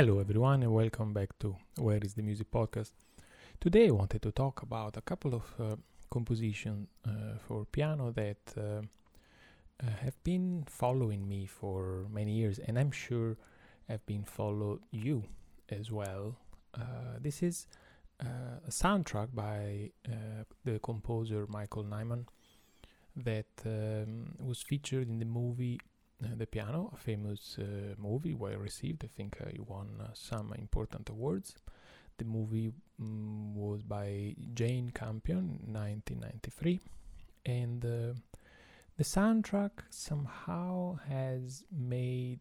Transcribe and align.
Hello, 0.00 0.18
everyone, 0.18 0.62
and 0.62 0.72
welcome 0.72 1.12
back 1.12 1.38
to 1.40 1.54
Where 1.76 1.98
is 1.98 2.14
the 2.14 2.22
Music 2.22 2.50
podcast. 2.50 2.92
Today, 3.60 3.88
I 3.88 3.90
wanted 3.90 4.22
to 4.22 4.32
talk 4.32 4.62
about 4.62 4.96
a 4.96 5.02
couple 5.02 5.34
of 5.34 5.42
uh, 5.58 5.76
compositions 6.08 6.88
uh, 7.06 7.36
for 7.46 7.66
piano 7.66 8.10
that 8.12 8.38
uh, 8.56 8.60
uh, 8.62 9.90
have 10.00 10.16
been 10.24 10.64
following 10.66 11.28
me 11.28 11.44
for 11.44 12.06
many 12.10 12.32
years, 12.32 12.58
and 12.60 12.78
I'm 12.78 12.90
sure 12.90 13.36
have 13.90 14.06
been 14.06 14.24
followed 14.24 14.80
you 14.90 15.22
as 15.68 15.92
well. 15.92 16.34
Uh, 16.74 17.18
this 17.20 17.42
is 17.42 17.66
uh, 18.24 18.56
a 18.66 18.70
soundtrack 18.70 19.34
by 19.34 19.90
the 20.64 20.78
composer 20.78 21.44
Michael 21.46 21.84
Nyman 21.84 22.24
that 23.16 23.52
um, 23.66 24.34
was 24.42 24.62
featured 24.62 25.10
in 25.10 25.18
the 25.18 25.26
movie 25.26 25.78
the 26.20 26.46
piano, 26.46 26.90
a 26.94 26.96
famous 26.96 27.56
uh, 27.58 27.94
movie, 27.98 28.34
well 28.34 28.56
received. 28.56 29.04
I 29.04 29.08
think 29.08 29.38
uh, 29.40 29.50
won 29.66 29.88
some 30.14 30.52
important 30.58 31.08
awards. 31.08 31.54
The 32.18 32.24
movie 32.24 32.72
mm, 33.00 33.54
was 33.54 33.82
by 33.82 34.34
Jane 34.54 34.90
Campion, 34.90 35.60
1993, 35.66 36.80
and 37.46 37.80
the 39.00 39.04
soundtrack 39.04 39.70
somehow 39.88 40.98
has 41.08 41.64
made 41.72 42.40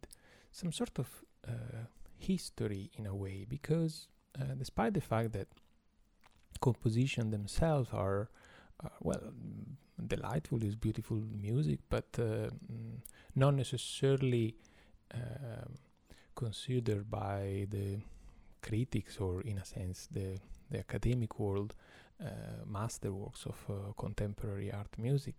some 0.51 0.73
sort 0.73 0.99
of 0.99 1.07
uh, 1.47 1.85
history 2.17 2.91
in 2.97 3.05
a 3.05 3.15
way 3.15 3.45
because 3.47 4.09
uh, 4.37 4.55
despite 4.57 4.93
the 4.93 5.01
fact 5.01 5.31
that 5.31 5.47
composition 6.59 7.31
themselves 7.31 7.89
are 7.93 8.29
uh, 8.83 8.89
well 9.01 9.31
delightful 10.07 10.63
is 10.63 10.75
beautiful 10.75 11.17
music 11.17 11.79
but 11.89 12.07
uh, 12.17 12.49
mm, 12.71 12.99
not 13.35 13.53
necessarily 13.53 14.55
um, 15.13 15.75
considered 16.35 17.09
by 17.09 17.67
the 17.69 17.99
critics 18.61 19.17
or 19.17 19.41
in 19.41 19.57
a 19.57 19.65
sense 19.65 20.07
the 20.11 20.39
the 20.71 20.79
academic 20.79 21.39
world 21.39 21.73
uh, 22.23 22.63
masterworks 22.71 23.45
of 23.45 23.57
uh, 23.69 23.93
contemporary 23.97 24.71
art 24.71 24.93
music. 24.97 25.35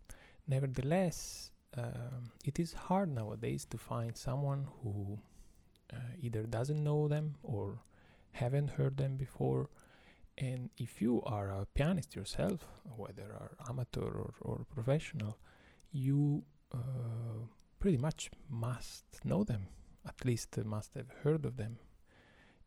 Nevertheless 0.49 1.51
um, 1.77 2.33
it 2.45 2.59
is 2.59 2.73
hard 2.73 3.09
nowadays 3.15 3.65
to 3.67 3.79
find 3.79 4.17
someone 4.17 4.67
who 4.83 5.19
uh, 5.93 5.97
either 6.21 6.43
doesn't 6.43 6.83
know 6.83 7.07
them 7.07 7.37
or 7.43 7.79
haven't 8.33 8.71
heard 8.71 8.97
them 8.97 9.17
before 9.17 9.69
and 10.39 10.71
if 10.77 11.03
you 11.03 11.23
are 11.23 11.51
a 11.51 11.67
pianist 11.75 12.17
yourself, 12.17 12.67
whether 12.97 13.25
are 13.25 13.57
amateur 13.69 14.01
or, 14.01 14.35
or 14.41 14.67
professional, 14.75 15.39
you 15.93 16.43
uh, 16.73 17.47
pretty 17.79 17.99
much 17.99 18.31
must 18.49 19.05
know 19.25 19.45
them. 19.45 19.69
At 20.07 20.25
least 20.25 20.57
must 20.65 20.95
have 20.95 21.11
heard 21.23 21.45
of 21.45 21.57
them. 21.57 21.79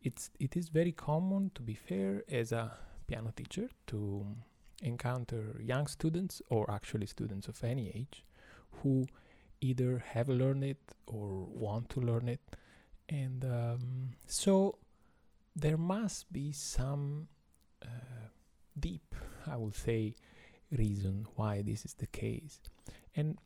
It's 0.02 0.30
it 0.40 0.56
is 0.56 0.70
very 0.70 0.92
common, 0.92 1.52
to 1.56 1.62
be 1.62 1.74
fair, 1.74 2.24
as 2.30 2.52
a 2.52 2.74
piano 3.08 3.32
teacher 3.36 3.70
to 3.88 4.26
encounter 4.82 5.60
young 5.64 5.88
students 5.88 6.42
or 6.50 6.70
actually 6.70 7.08
students 7.08 7.48
of 7.48 7.64
any 7.64 7.90
age 7.96 8.24
who 8.82 9.06
either 9.62 10.04
have 10.14 10.28
learned 10.28 10.64
it 10.64 10.82
or 11.08 11.46
want 11.46 11.90
to 11.90 12.02
learn 12.02 12.28
it, 12.28 12.42
and 13.10 13.46
um, 13.46 14.10
so 14.28 14.78
there 15.56 15.78
must 15.78 16.32
be 16.34 16.52
some 16.52 17.28
uh, 17.84 18.28
deep, 18.80 19.16
I 19.48 19.58
would 19.58 19.76
say, 19.76 20.16
reason 20.72 21.28
why 21.36 21.62
this 21.62 21.86
is 21.86 21.94
the 21.94 22.08
case. 22.08 22.60
And 23.16 23.38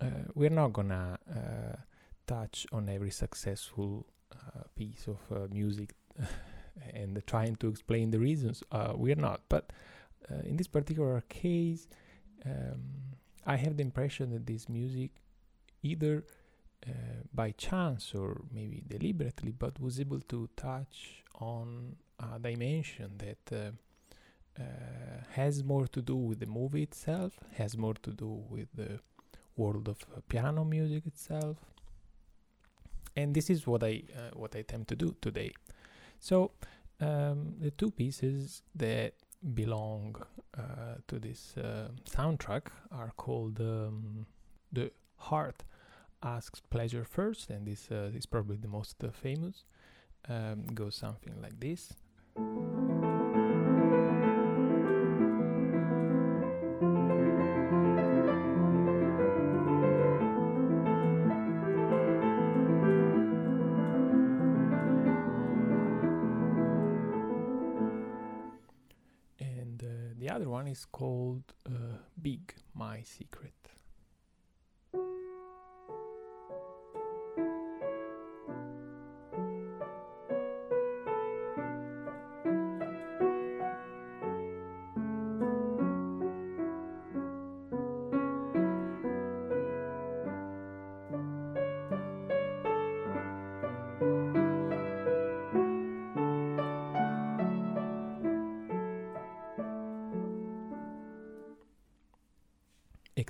uh, 0.00 0.30
we're 0.34 0.50
not 0.50 0.72
gonna 0.72 1.18
uh, 1.30 1.76
touch 2.26 2.66
on 2.72 2.88
every 2.88 3.10
successful 3.10 4.06
piece 4.74 5.06
of 5.06 5.52
music 5.52 5.94
and 6.92 7.22
trying 7.26 7.54
to 7.56 7.68
explain 7.68 8.10
the 8.10 8.18
reasons. 8.18 8.62
we're 8.94 9.14
not, 9.14 9.42
but 9.48 9.72
in 10.42 10.56
this 10.56 10.66
particular 10.66 11.22
case, 11.28 11.86
um, 12.44 12.82
I 13.46 13.56
have 13.56 13.76
the 13.76 13.82
impression 13.82 14.30
that 14.30 14.46
this 14.46 14.68
music 14.68 15.10
either 15.82 16.24
uh, 16.86 16.90
by 17.32 17.52
chance 17.52 18.14
or 18.14 18.42
maybe 18.52 18.82
deliberately, 18.86 19.52
but 19.52 19.80
was 19.80 20.00
able 20.00 20.20
to 20.20 20.48
touch 20.56 21.22
on 21.36 21.96
a 22.18 22.38
dimension 22.38 23.12
that 23.18 23.56
uh, 23.56 23.70
uh, 24.58 24.62
has 25.32 25.64
more 25.64 25.86
to 25.88 26.00
do 26.00 26.16
with 26.16 26.40
the 26.40 26.46
movie 26.46 26.82
itself, 26.82 27.38
has 27.54 27.76
more 27.76 27.94
to 28.02 28.10
do 28.10 28.44
with 28.48 28.68
the 28.74 29.00
world 29.56 29.88
of 29.88 29.98
uh, 30.16 30.20
piano 30.28 30.64
music 30.64 31.06
itself. 31.06 31.56
And 33.16 33.34
this 33.34 33.50
is 33.50 33.66
what 33.66 33.82
I 33.82 34.02
uh, 34.16 34.30
what 34.34 34.56
I 34.56 34.60
attempt 34.60 34.88
to 34.88 34.96
do 34.96 35.14
today. 35.20 35.52
So 36.18 36.52
um, 37.00 37.54
the 37.60 37.70
two 37.70 37.90
pieces 37.90 38.62
that 38.74 39.14
belong 39.54 40.16
uh, 40.56 40.96
to 41.08 41.18
this 41.18 41.56
uh, 41.56 41.88
soundtrack 42.08 42.68
are 42.90 43.12
called 43.16 43.60
um, 43.60 44.26
the 44.72 44.90
heart 45.16 45.64
asks 46.22 46.60
pleasure 46.70 47.04
first 47.04 47.50
and 47.50 47.66
this 47.66 47.90
uh, 47.90 48.10
is 48.14 48.24
probably 48.24 48.56
the 48.56 48.68
most 48.68 48.96
famous 49.12 49.64
um, 50.28 50.64
goes 50.74 50.94
something 50.94 51.34
like 51.42 51.60
this 51.60 51.92
called 70.92 71.13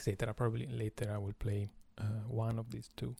etc. 0.08 0.34
Probably 0.34 0.66
later 0.66 1.10
I 1.12 1.18
will 1.18 1.34
play 1.38 1.68
uh, 1.98 2.24
one 2.28 2.58
of 2.58 2.70
these 2.70 2.90
two. 2.96 3.14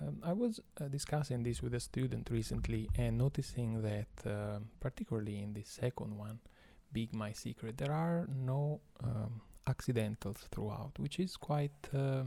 Um, 0.00 0.22
I 0.24 0.32
was 0.32 0.60
uh, 0.80 0.88
discussing 0.88 1.42
this 1.42 1.62
with 1.62 1.74
a 1.74 1.80
student 1.80 2.30
recently 2.30 2.88
and 2.96 3.18
noticing 3.18 3.82
that, 3.82 4.08
uh, 4.26 4.60
particularly 4.80 5.42
in 5.42 5.52
the 5.52 5.64
second 5.64 6.16
one, 6.16 6.38
Big 6.92 7.14
My 7.14 7.32
Secret, 7.32 7.76
there 7.76 7.92
are 7.92 8.26
no 8.28 8.80
um, 9.02 9.42
accidentals 9.66 10.38
throughout, 10.50 10.92
which 10.98 11.18
is 11.18 11.36
quite 11.36 11.88
uh, 11.94 12.24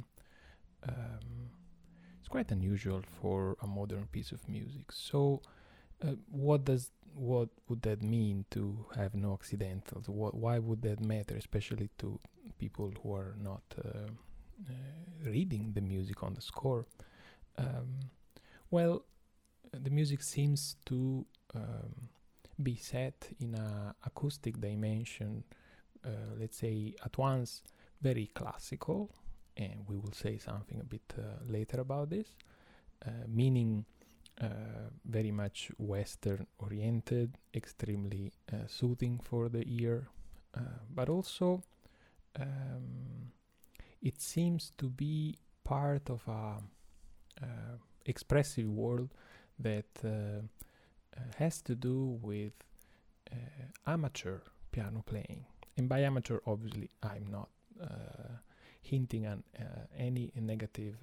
um, 0.88 1.50
it's 2.20 2.28
quite 2.28 2.52
unusual 2.52 3.02
for 3.22 3.56
a 3.62 3.68
modern 3.68 4.08
piece 4.08 4.32
of 4.32 4.48
music. 4.50 4.92
So, 4.92 5.42
uh, 6.04 6.14
what 6.32 6.66
does 6.66 6.92
what 7.14 7.50
would 7.70 7.84
that 7.84 8.02
mean 8.02 8.46
to 8.52 8.86
have 8.96 9.14
no 9.14 9.34
accidentals? 9.34 10.10
What, 10.10 10.34
why 10.34 10.60
would 10.60 10.82
that 10.82 11.00
matter, 11.00 11.36
especially 11.36 11.90
to 12.00 12.20
people 12.66 12.90
who 13.02 13.10
are 13.22 13.34
not 13.50 13.66
uh, 13.78 13.88
uh, 14.70 15.30
reading 15.36 15.64
the 15.78 15.82
music 15.94 16.18
on 16.28 16.34
the 16.34 16.42
score? 16.52 16.82
Um, 17.58 17.90
well, 18.76 18.96
the 19.86 19.92
music 20.00 20.22
seems 20.36 20.62
to 20.90 21.26
um, 21.60 21.94
be 22.68 22.76
set 22.94 23.18
in 23.40 23.52
a 23.56 23.96
acoustic 24.10 24.56
dimension, 24.60 25.44
uh, 26.06 26.10
let's 26.40 26.58
say 26.58 26.78
at 27.08 27.18
once 27.18 27.62
very 28.02 28.28
classical, 28.40 29.00
and 29.58 29.78
we 29.90 29.96
will 29.98 30.16
say 30.26 30.38
something 30.38 30.80
a 30.82 30.84
bit 30.96 31.08
uh, 31.18 31.22
later 31.58 31.80
about 31.88 32.10
this, 32.10 32.30
uh, 33.06 33.26
meaning 33.28 33.86
uh, 34.42 34.90
very 35.18 35.32
much 35.32 35.72
Western 35.78 36.46
oriented, 36.66 37.30
extremely 37.54 38.32
soothing 38.68 39.20
for 39.30 39.50
the 39.50 39.64
ear, 39.82 40.00
but 40.98 41.08
also 41.10 41.62
um, 42.40 43.32
it 44.02 44.22
seems 44.22 44.72
to 44.78 44.90
be 44.90 45.38
part 45.64 46.10
of 46.10 46.22
a 46.28 46.58
uh, 47.42 47.46
expressive 48.06 48.70
world 48.70 49.10
that 49.60 49.86
uh, 50.04 50.42
has 51.38 51.62
to 51.62 51.76
do 51.76 52.20
with 52.22 52.54
amateur 53.88 54.40
piano 54.72 55.04
playing. 55.06 55.46
And 55.78 55.90
by 55.90 56.02
amateur, 56.02 56.40
obviously, 56.46 56.90
I'm 57.04 57.28
not 57.30 57.50
hinting 58.82 59.26
at 59.26 59.40
any 59.98 60.32
negative 60.36 60.96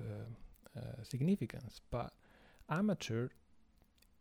significance, 1.02 1.80
but 1.90 2.12
amateur 2.70 3.28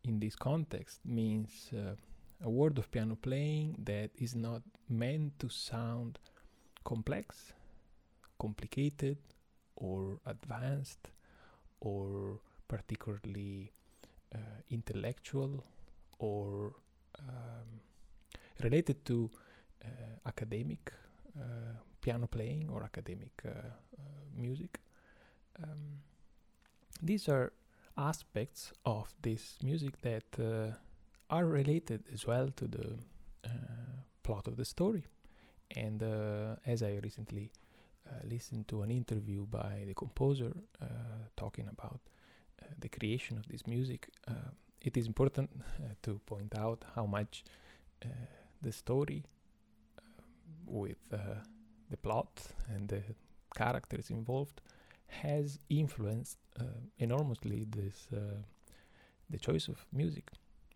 in 0.03 0.19
this 0.19 0.35
context 0.35 0.99
means 1.05 1.69
uh, 1.73 1.95
a 2.43 2.49
word 2.49 2.77
of 2.77 2.91
piano 2.91 3.15
playing 3.15 3.75
that 3.83 4.09
is 4.15 4.35
not 4.35 4.61
meant 4.89 5.37
to 5.39 5.49
sound 5.49 6.17
complex, 6.83 7.53
complicated, 8.39 9.17
or 9.75 10.19
advanced, 10.25 11.11
or 11.79 12.39
particularly 12.67 13.71
uh, 14.33 14.37
intellectual, 14.69 15.63
or 16.19 16.73
um, 17.19 17.81
related 18.63 19.03
to 19.05 19.29
uh, 19.83 19.87
academic 20.27 20.91
uh, 21.37 21.73
piano 22.01 22.27
playing 22.27 22.69
or 22.69 22.83
academic 22.83 23.41
uh, 23.45 23.51
music. 24.35 24.79
Um, 25.61 26.01
these 27.01 27.27
are 27.29 27.51
aspects 27.97 28.71
of 28.85 29.13
this 29.21 29.57
music 29.63 30.01
that 30.01 30.23
are 31.29 31.45
related 31.45 32.03
as 32.13 32.25
well 32.27 32.49
to 32.55 32.67
the 32.67 32.97
plot 34.23 34.47
of 34.47 34.55
the 34.55 34.65
story. 34.65 35.03
And 35.75 36.03
as 36.65 36.83
I 36.83 36.99
recently 37.01 37.51
uh, 38.07 38.13
listened 38.29 38.67
to 38.67 38.81
an 38.81 38.91
interview 38.91 39.45
by 39.45 39.83
the 39.87 39.93
composer 39.93 40.51
uh, 40.81 40.85
talking 41.37 41.67
about 41.67 41.99
uh, 42.61 42.65
the 42.79 42.89
creation 42.89 43.37
of 43.37 43.47
this 43.47 43.65
music, 43.67 44.09
it 44.81 44.97
is 44.97 45.05
important 45.07 45.49
to 46.03 46.19
point 46.25 46.55
out 46.57 46.83
how 46.95 47.05
much 47.05 47.43
the 48.61 48.71
story 48.71 49.23
with 50.65 50.97
the 51.09 51.97
plot 51.97 52.47
and 52.69 52.89
the 52.89 53.01
characters 53.55 54.09
involved 54.09 54.61
has 55.07 55.59
influenced 55.69 56.37
uh, 56.59 56.63
enormously 56.97 57.67
this 57.69 58.07
uh, 58.15 58.41
the 59.29 59.37
choice 59.37 59.67
of 59.67 59.85
music 59.91 60.31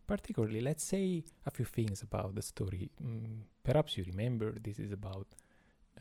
particularly 0.07 0.61
let's 0.61 0.83
say 0.83 1.23
a 1.45 1.51
few 1.51 1.65
things 1.65 2.01
about 2.01 2.35
the 2.35 2.41
story. 2.41 2.89
Mm, 3.03 3.41
perhaps 3.63 3.97
you 3.97 4.03
remember 4.07 4.53
this 4.61 4.79
is 4.79 4.91
about 4.91 5.27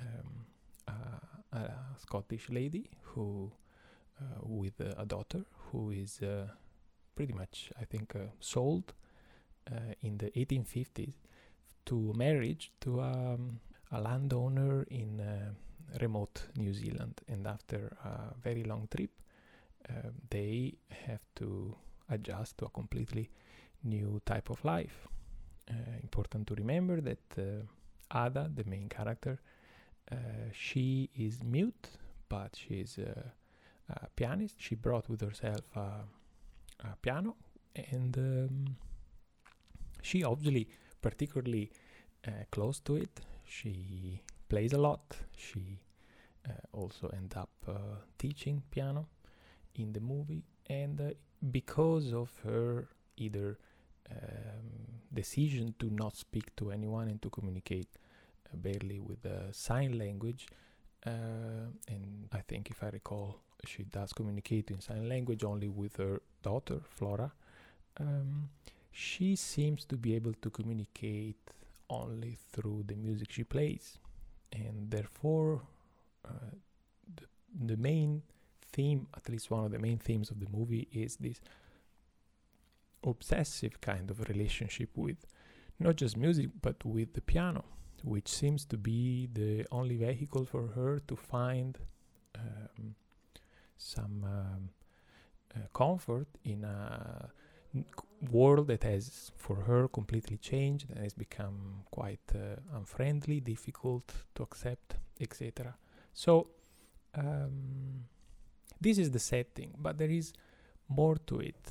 um, 0.00 0.46
a, 0.88 1.56
a, 1.56 1.70
scottish 1.98 2.50
lady 2.50 2.90
who 3.02 3.50
uh, 4.20 4.24
with 4.42 4.80
a 4.80 5.04
daughter 5.06 5.44
who 5.70 5.90
is 5.90 6.20
uh, 6.22 6.46
pretty 7.14 7.32
much 7.32 7.70
i 7.80 7.84
think 7.84 8.14
uh, 8.16 8.26
sold 8.40 8.92
uh, 9.70 9.94
in 10.02 10.18
the 10.18 10.30
1850s 10.32 11.14
to 11.84 12.12
marriage 12.14 12.72
to 12.80 13.00
um, 13.00 13.60
a 13.92 14.00
landowner 14.00 14.84
in 14.90 15.20
uh, 15.20 15.52
remote 16.00 16.48
New 16.56 16.72
Zealand, 16.72 17.20
and 17.28 17.46
after 17.46 17.96
a 18.04 18.34
very 18.42 18.64
long 18.64 18.88
trip, 18.94 19.10
they 20.30 20.74
have 21.06 21.20
to 21.36 21.76
adjust 22.08 22.58
to 22.58 22.64
a 22.64 22.70
completely 22.70 23.30
new 23.84 24.20
type 24.26 24.50
of 24.50 24.64
life. 24.64 25.06
Uh, 25.70 25.75
important 26.02 26.46
to 26.46 26.54
remember 26.54 27.00
that 27.00 27.22
uh, 27.38 28.25
Ada, 28.26 28.50
the 28.54 28.64
main 28.64 28.88
character, 28.88 29.40
uh, 30.12 30.16
she 30.52 31.10
is 31.16 31.42
mute, 31.42 31.88
but 32.28 32.54
she 32.56 32.81
is 32.81 32.98
a, 32.98 33.32
a, 33.88 34.06
pianist. 34.16 34.56
She 34.58 34.75
brought 34.75 35.08
with 35.08 35.22
herself 35.22 35.64
a, 35.75 36.04
a 36.81 36.96
piano, 37.00 37.36
and 37.75 38.16
um, 38.19 38.76
she 40.02 40.22
obviously 40.22 40.69
particularly 41.00 41.70
uh, 42.26 42.44
close 42.50 42.81
to 42.81 42.96
it 42.96 43.20
she 43.44 44.20
plays 44.48 44.72
a 44.72 44.78
lot. 44.78 45.16
She 45.36 45.81
uh, 46.48 46.52
also 46.72 47.08
end 47.08 47.34
up 47.36 47.50
uh, 47.69 48.00
teaching 48.19 48.62
piano 48.70 49.08
in 49.75 49.92
the 49.92 50.00
movie, 50.00 50.44
and 50.69 51.14
because 51.50 52.12
of 52.12 52.31
her 52.44 52.88
either 53.16 53.58
um, 54.10 55.00
decision 55.12 55.74
to 55.78 55.90
not 55.90 56.16
speak 56.16 56.54
to 56.56 56.70
anyone 56.70 57.08
and 57.08 57.20
to 57.22 57.30
communicate 57.30 57.88
uh, 58.52 58.56
barely 58.56 58.98
with 58.98 59.22
the 59.22 59.52
sign 59.52 59.98
language, 59.98 60.46
uh, 61.06 61.70
and 61.88 62.28
I 62.32 62.40
think 62.40 62.70
if 62.70 62.82
I 62.82 62.88
recall, 62.88 63.40
she 63.66 63.84
does 63.84 64.12
communicate 64.12 64.70
in 64.70 64.80
sign 64.80 65.08
language 65.08 65.44
only 65.44 65.68
with 65.68 65.96
her 65.96 66.20
daughter 66.42 66.80
Flora. 66.88 67.32
Um, 67.98 68.50
she 68.92 69.36
seems 69.36 69.84
to 69.86 69.96
be 69.96 70.14
able 70.14 70.34
to 70.42 70.50
communicate 70.50 71.36
only 71.90 72.36
through 72.52 72.84
the 72.86 72.94
music 72.94 73.30
she 73.30 73.44
plays, 73.44 73.98
and 74.52 74.90
therefore, 74.90 75.62
uh, 76.24 76.50
the, 77.16 77.24
the 77.66 77.76
main 77.76 78.22
theme, 78.72 79.06
at 79.16 79.28
least 79.28 79.50
one 79.50 79.64
of 79.64 79.70
the 79.70 79.78
main 79.78 79.98
themes 79.98 80.30
of 80.30 80.40
the 80.40 80.46
movie, 80.52 80.88
is 80.92 81.16
this 81.16 81.40
obsessive 83.04 83.80
kind 83.80 84.10
of 84.10 84.28
relationship 84.28 84.90
with 84.96 85.16
not 85.78 85.96
just 85.96 86.16
music 86.16 86.48
but 86.62 86.84
with 86.84 87.14
the 87.14 87.20
piano, 87.20 87.64
which 88.02 88.28
seems 88.28 88.64
to 88.66 88.76
be 88.76 89.28
the 89.32 89.66
only 89.70 89.96
vehicle 89.96 90.44
for 90.44 90.68
her 90.68 91.00
to 91.08 91.16
find 91.16 91.78
um, 92.36 92.94
some 93.76 94.24
um, 94.24 94.68
uh, 95.54 95.66
comfort 95.72 96.28
in 96.44 96.64
a 96.64 97.30
world 98.30 98.68
that 98.68 98.84
has 98.84 99.32
for 99.36 99.56
her 99.56 99.88
completely 99.88 100.36
changed 100.36 100.88
and 100.90 100.98
has 100.98 101.12
become 101.12 101.82
quite 101.90 102.20
uh, 102.34 102.56
unfriendly 102.76 103.40
difficult 103.40 104.12
to 104.34 104.42
accept 104.42 104.96
etc 105.20 105.74
so 106.12 106.46
um, 107.14 108.04
this 108.80 108.96
is 108.98 109.10
the 109.10 109.18
setting 109.18 109.74
but 109.76 109.98
there 109.98 110.10
is 110.10 110.32
more 110.88 111.16
to 111.16 111.40
it 111.40 111.68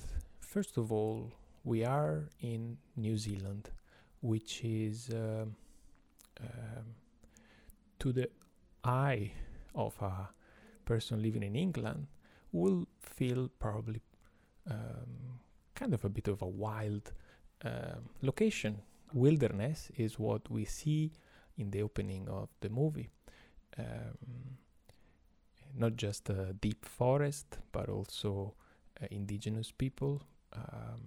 first 0.54 0.78
of 0.78 0.92
all 0.92 1.32
we 1.64 1.84
are 1.84 2.30
in 2.42 2.78
new 2.96 3.18
zealand 3.18 3.72
which 4.22 4.64
is 4.64 5.10
uh, 5.10 5.46
um, 6.40 6.88
to 7.98 8.12
the 8.12 8.30
eye 8.84 9.32
of 9.74 10.00
a 10.02 10.30
person 10.86 11.24
living 11.24 11.42
in 11.42 11.56
england 11.56 12.06
will 12.52 12.86
feel 13.02 13.50
probably 13.58 14.00
um, 14.70 15.40
kind 15.74 15.94
of 15.94 16.06
a 16.06 16.10
bit 16.10 16.28
of 16.28 16.42
a 16.42 16.48
wild 16.48 17.12
uh, 17.66 17.96
location. 18.22 18.82
Wilderness 19.12 19.92
is 19.98 20.20
what 20.20 20.50
we 20.50 20.66
see 20.66 21.12
in 21.58 21.72
the 21.72 21.82
opening 21.82 22.30
of 22.30 22.50
the 22.62 22.70
movie. 22.70 23.10
Um, 23.78 24.58
not 25.76 25.96
just 25.98 26.30
a 26.30 26.54
deep 26.54 26.86
forest, 26.86 27.58
but 27.72 27.90
also 27.90 28.54
uh, 29.02 29.08
indigenous 29.10 29.72
people 29.72 30.22
um, 30.54 31.02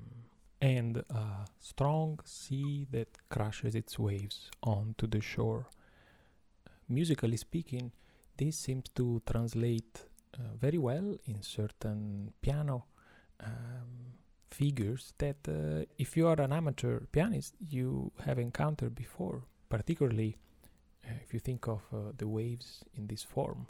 and 0.61 0.99
a 1.11 1.47
strong 1.61 2.19
sea 2.25 2.87
that 2.91 3.09
crashes 3.29 3.75
its 3.75 3.99
waves 3.99 4.51
onto 4.63 5.07
the 5.07 5.21
shore. 5.21 5.67
musically 6.89 7.37
speaking, 7.37 7.91
this 8.37 8.57
seems 8.57 8.89
to 8.95 9.21
translate 9.27 10.05
uh, 10.35 10.57
very 10.61 10.79
well 10.79 11.17
in 11.25 11.43
certain 11.43 12.33
piano 12.41 12.85
um, 13.41 14.13
figures 14.51 15.13
that 15.19 15.37
uh, 15.49 15.85
if 15.99 16.17
you 16.17 16.27
are 16.27 16.41
an 16.41 16.53
amateur 16.53 17.01
pianist 17.13 17.55
you 17.69 18.11
have 18.25 18.39
encountered 18.39 18.95
before 18.95 19.43
particularly 19.69 20.37
uh, 21.05 21.11
if 21.23 21.35
you 21.35 21.41
think 21.41 21.67
of 21.69 21.83
uh, 21.93 22.13
the 22.17 22.27
waves 22.27 22.83
in 22.97 23.07
this 23.07 23.23
form 23.23 23.67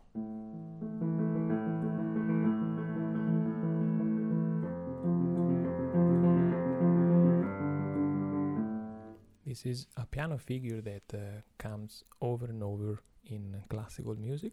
this 9.56 9.66
is 9.66 9.86
a 9.96 10.04
piano 10.04 10.36
figure 10.36 10.80
that 10.82 11.02
uh, 11.14 11.40
comes 11.56 12.04
over 12.20 12.46
and 12.46 12.62
over 12.62 12.98
in 13.24 13.62
classical 13.68 14.14
music 14.14 14.52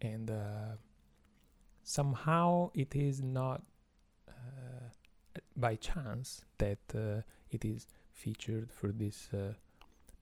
and 0.00 0.30
uh, 0.30 0.76
somehow 1.82 2.70
it 2.74 2.94
is 2.94 3.22
not 3.22 3.62
by 5.56 5.74
chance 5.76 6.42
that 6.58 6.78
uh, 6.94 7.22
it 7.50 7.64
is 7.64 7.86
featured 8.12 8.70
for 8.70 8.88
this 8.88 9.28
uh, 9.32 9.52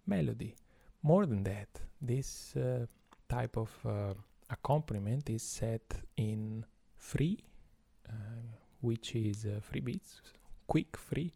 melody. 0.06 0.54
More 1.02 1.26
than 1.26 1.42
that, 1.44 1.68
this 2.00 2.56
uh, 2.56 2.86
type 3.28 3.56
of 3.56 3.70
uh, 3.84 4.14
accompaniment 4.50 5.28
is 5.30 5.42
set 5.42 6.02
in 6.16 6.64
free, 6.96 7.38
uh, 8.08 8.12
which 8.80 9.14
is 9.14 9.46
uh, 9.46 9.60
free 9.60 9.80
beats, 9.80 10.20
quick 10.66 10.96
free, 10.96 11.32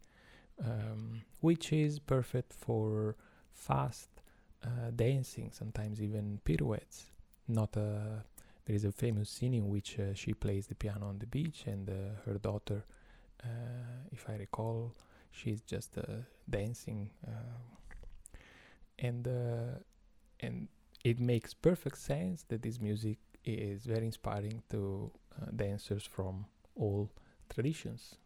um, 0.63 1.21
which 1.41 1.71
is 1.73 1.99
perfect 1.99 2.53
for 2.53 3.15
fast 3.53 4.09
dancing, 4.95 5.51
sometimes 5.53 6.01
even 6.01 6.39
pirouettes. 6.43 7.11
Not 7.47 7.75
a 7.77 8.23
there 8.65 8.75
is 8.75 8.85
a 8.85 8.91
famous 8.91 9.29
scene 9.29 9.53
in 9.53 9.69
which 9.69 9.97
she 10.13 10.33
plays 10.33 10.67
the 10.67 10.75
piano 10.75 11.07
on 11.07 11.17
the 11.19 11.25
beach 11.25 11.63
and 11.65 11.89
her 12.25 12.37
daughter 12.39 12.83
uh, 13.43 13.47
if 14.11 14.29
I 14.29 14.35
recall, 14.35 14.93
she's 15.31 15.61
just 15.61 15.97
uh, 15.97 16.01
dancing, 16.49 17.09
uh, 17.27 18.39
and 18.99 19.27
and 20.41 20.67
it 21.03 21.19
makes 21.19 21.53
perfect 21.53 21.97
sense 21.97 22.43
that 22.49 22.61
this 22.61 22.79
music 22.79 23.17
is 23.45 23.85
very 23.85 24.05
inspiring 24.05 24.61
to 24.69 25.11
dancers 25.55 26.03
from 26.03 26.45
all 26.75 27.09
traditions. 27.49 28.17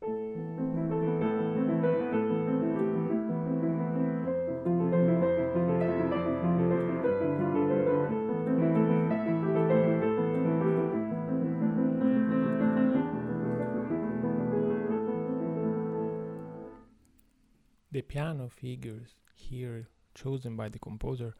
Figures 18.63 19.10
here 19.36 19.88
chosen 20.15 20.55
by 20.55 20.70
the 20.70 20.79
composer 20.79 21.36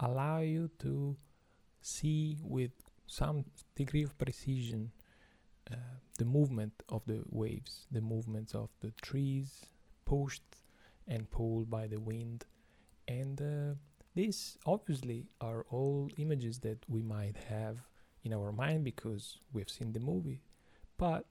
allow 0.00 0.38
you 0.38 0.70
to 0.78 1.16
see 1.80 2.38
with 2.42 2.72
some 3.06 3.44
degree 3.76 4.02
of 4.02 4.16
precision 4.16 4.90
uh, 5.70 5.76
the 6.18 6.24
movement 6.24 6.72
of 6.88 7.02
the 7.06 7.22
waves, 7.30 7.86
the 7.90 8.00
movements 8.00 8.54
of 8.54 8.70
the 8.80 8.92
trees 9.02 9.66
pushed 10.04 10.42
and 11.06 11.30
pulled 11.30 11.68
by 11.70 11.86
the 11.86 12.00
wind. 12.00 12.44
And 13.08 13.40
uh, 13.40 13.74
these 14.14 14.56
obviously 14.66 15.26
are 15.40 15.66
all 15.70 16.08
images 16.18 16.58
that 16.60 16.78
we 16.88 17.02
might 17.02 17.36
have 17.48 17.78
in 18.22 18.32
our 18.32 18.52
mind 18.52 18.84
because 18.84 19.38
we've 19.52 19.68
seen 19.68 19.92
the 19.92 20.00
movie, 20.00 20.40
but 20.96 21.26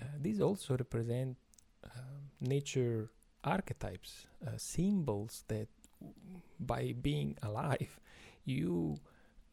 uh, 0.00 0.04
these 0.20 0.40
also 0.40 0.76
represent 0.76 1.36
uh, 1.84 2.18
nature 2.40 3.10
archetypes, 3.44 4.26
uh, 4.46 4.50
symbols 4.56 5.44
that 5.48 5.68
by 6.60 6.94
being 7.00 7.36
alive, 7.42 7.98
you 8.44 8.98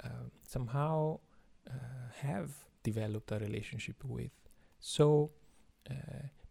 uh, 0.03 0.07
somehow 0.47 1.19
uh, 1.67 1.73
have 2.21 2.51
developed 2.83 3.31
a 3.31 3.39
relationship 3.39 4.03
with. 4.03 4.31
So, 4.79 5.31
uh, 5.89 5.93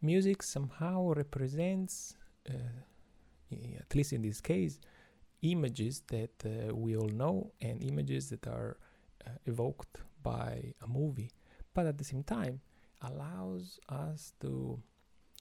music 0.02 0.42
somehow 0.42 1.12
represents, 1.14 2.16
uh, 2.48 2.52
at 3.78 3.94
least 3.94 4.12
in 4.12 4.22
this 4.22 4.40
case, 4.40 4.78
images 5.42 6.02
that 6.08 6.44
we 6.74 6.96
all 6.96 7.08
know 7.08 7.52
and 7.60 7.82
images 7.82 8.28
that 8.30 8.46
are 8.46 8.76
evoked 9.46 10.00
by 10.22 10.74
a 10.82 10.86
movie, 10.86 11.30
but 11.74 11.86
at 11.86 11.96
the 11.96 12.04
same 12.04 12.24
time 12.24 12.60
allows 13.02 13.78
us 13.88 14.32
to 14.40 14.80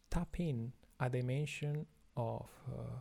tap 0.10 0.40
in 0.40 0.72
a 1.00 1.10
dimension 1.10 1.86
of 2.16 2.48
uh, 2.72 3.00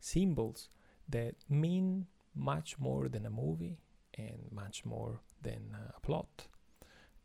symbols 0.00 0.68
that 1.08 1.34
mean 1.48 2.06
much 2.34 2.78
more 2.78 3.08
than 3.08 3.26
a 3.26 3.30
movie 3.30 3.78
and 4.16 4.38
much 4.52 4.84
more 4.84 5.20
than 5.42 5.76
a 5.96 6.00
plot. 6.00 6.46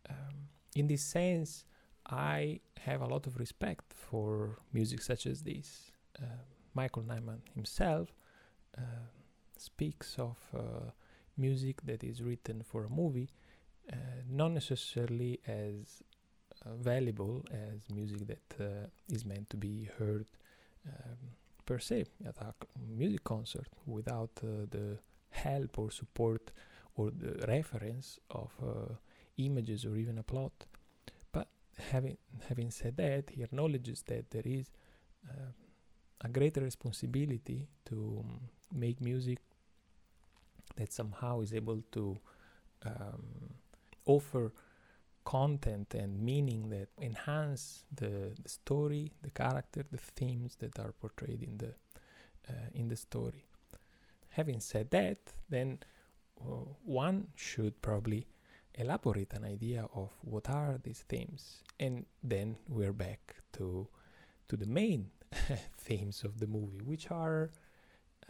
Um, 0.09 0.49
in 0.75 0.87
this 0.87 1.01
sense, 1.03 1.65
I 2.09 2.59
have 2.81 3.01
a 3.01 3.05
lot 3.05 3.27
of 3.27 3.37
respect 3.37 3.93
for 3.93 4.59
music 4.71 5.01
such 5.01 5.25
as 5.25 5.43
this. 5.43 5.91
Uh, 6.21 6.25
Michael 6.73 7.03
Nyman 7.03 7.39
himself 7.53 8.13
uh, 8.77 8.81
speaks 9.57 10.17
of 10.17 10.37
uh, 10.55 10.91
music 11.37 11.81
that 11.85 12.03
is 12.03 12.21
written 12.21 12.63
for 12.63 12.85
a 12.85 12.89
movie, 12.89 13.29
uh, 13.91 13.95
not 14.29 14.51
necessarily 14.51 15.39
as 15.47 16.03
valuable 16.65 17.43
as 17.51 17.89
music 17.93 18.27
that 18.27 18.55
uh, 18.59 18.87
is 19.09 19.25
meant 19.25 19.49
to 19.49 19.57
be 19.57 19.89
heard 19.97 20.25
um, 20.87 21.17
per 21.65 21.79
se 21.79 22.05
at 22.25 22.35
a 22.37 22.53
music 22.89 23.23
concert 23.23 23.67
without 23.85 24.35
the 24.35 24.97
help 25.29 25.79
or 25.79 25.91
support 25.91 26.51
or 26.95 27.11
the 27.11 27.45
reference 27.47 28.19
of 28.29 28.51
uh, 28.61 28.93
images 29.37 29.85
or 29.85 29.97
even 29.97 30.17
a 30.17 30.23
plot. 30.23 30.51
But 31.31 31.47
having 31.91 32.17
having 32.47 32.71
said 32.71 32.97
that, 32.97 33.29
he 33.31 33.43
acknowledges 33.43 34.03
that 34.03 34.31
there 34.31 34.45
is 34.45 34.67
uh, 35.29 35.51
a 36.21 36.29
greater 36.29 36.61
responsibility 36.61 37.67
to 37.85 38.23
um, 38.23 38.39
make 38.73 39.01
music 39.01 39.39
that 40.75 40.91
somehow 40.91 41.41
is 41.41 41.53
able 41.53 41.81
to 41.91 42.17
um, 42.85 43.55
offer 44.05 44.51
content 45.23 45.93
and 45.93 46.19
meaning 46.19 46.69
that 46.69 46.89
enhance 47.01 47.85
the, 47.93 48.33
the, 48.41 48.49
story, 48.49 49.11
the 49.21 49.29
character, 49.29 49.83
the 49.91 49.97
themes 49.97 50.55
that 50.59 50.79
are 50.79 50.91
portrayed 50.93 51.41
in 51.43 51.57
the 51.57 51.73
uh, 52.49 52.69
in 52.73 52.89
the 52.89 52.95
story. 52.95 53.45
Having 54.29 54.59
said 54.59 54.91
that, 54.91 55.19
then 55.49 55.79
uh, 56.41 56.65
one 56.83 57.27
should 57.35 57.81
probably 57.81 58.27
elaborate 58.75 59.31
an 59.33 59.45
idea 59.45 59.87
of 59.95 60.09
what 60.21 60.49
are 60.49 60.79
these 60.83 61.05
themes, 61.07 61.63
and 61.79 62.05
then 62.23 62.57
we're 62.67 62.93
back 62.93 63.35
to 63.53 63.87
to 64.49 64.57
the 64.57 64.65
main 64.65 65.09
themes 65.77 66.23
of 66.23 66.39
the 66.39 66.47
movie, 66.47 66.81
which 66.83 67.11
are 67.11 67.51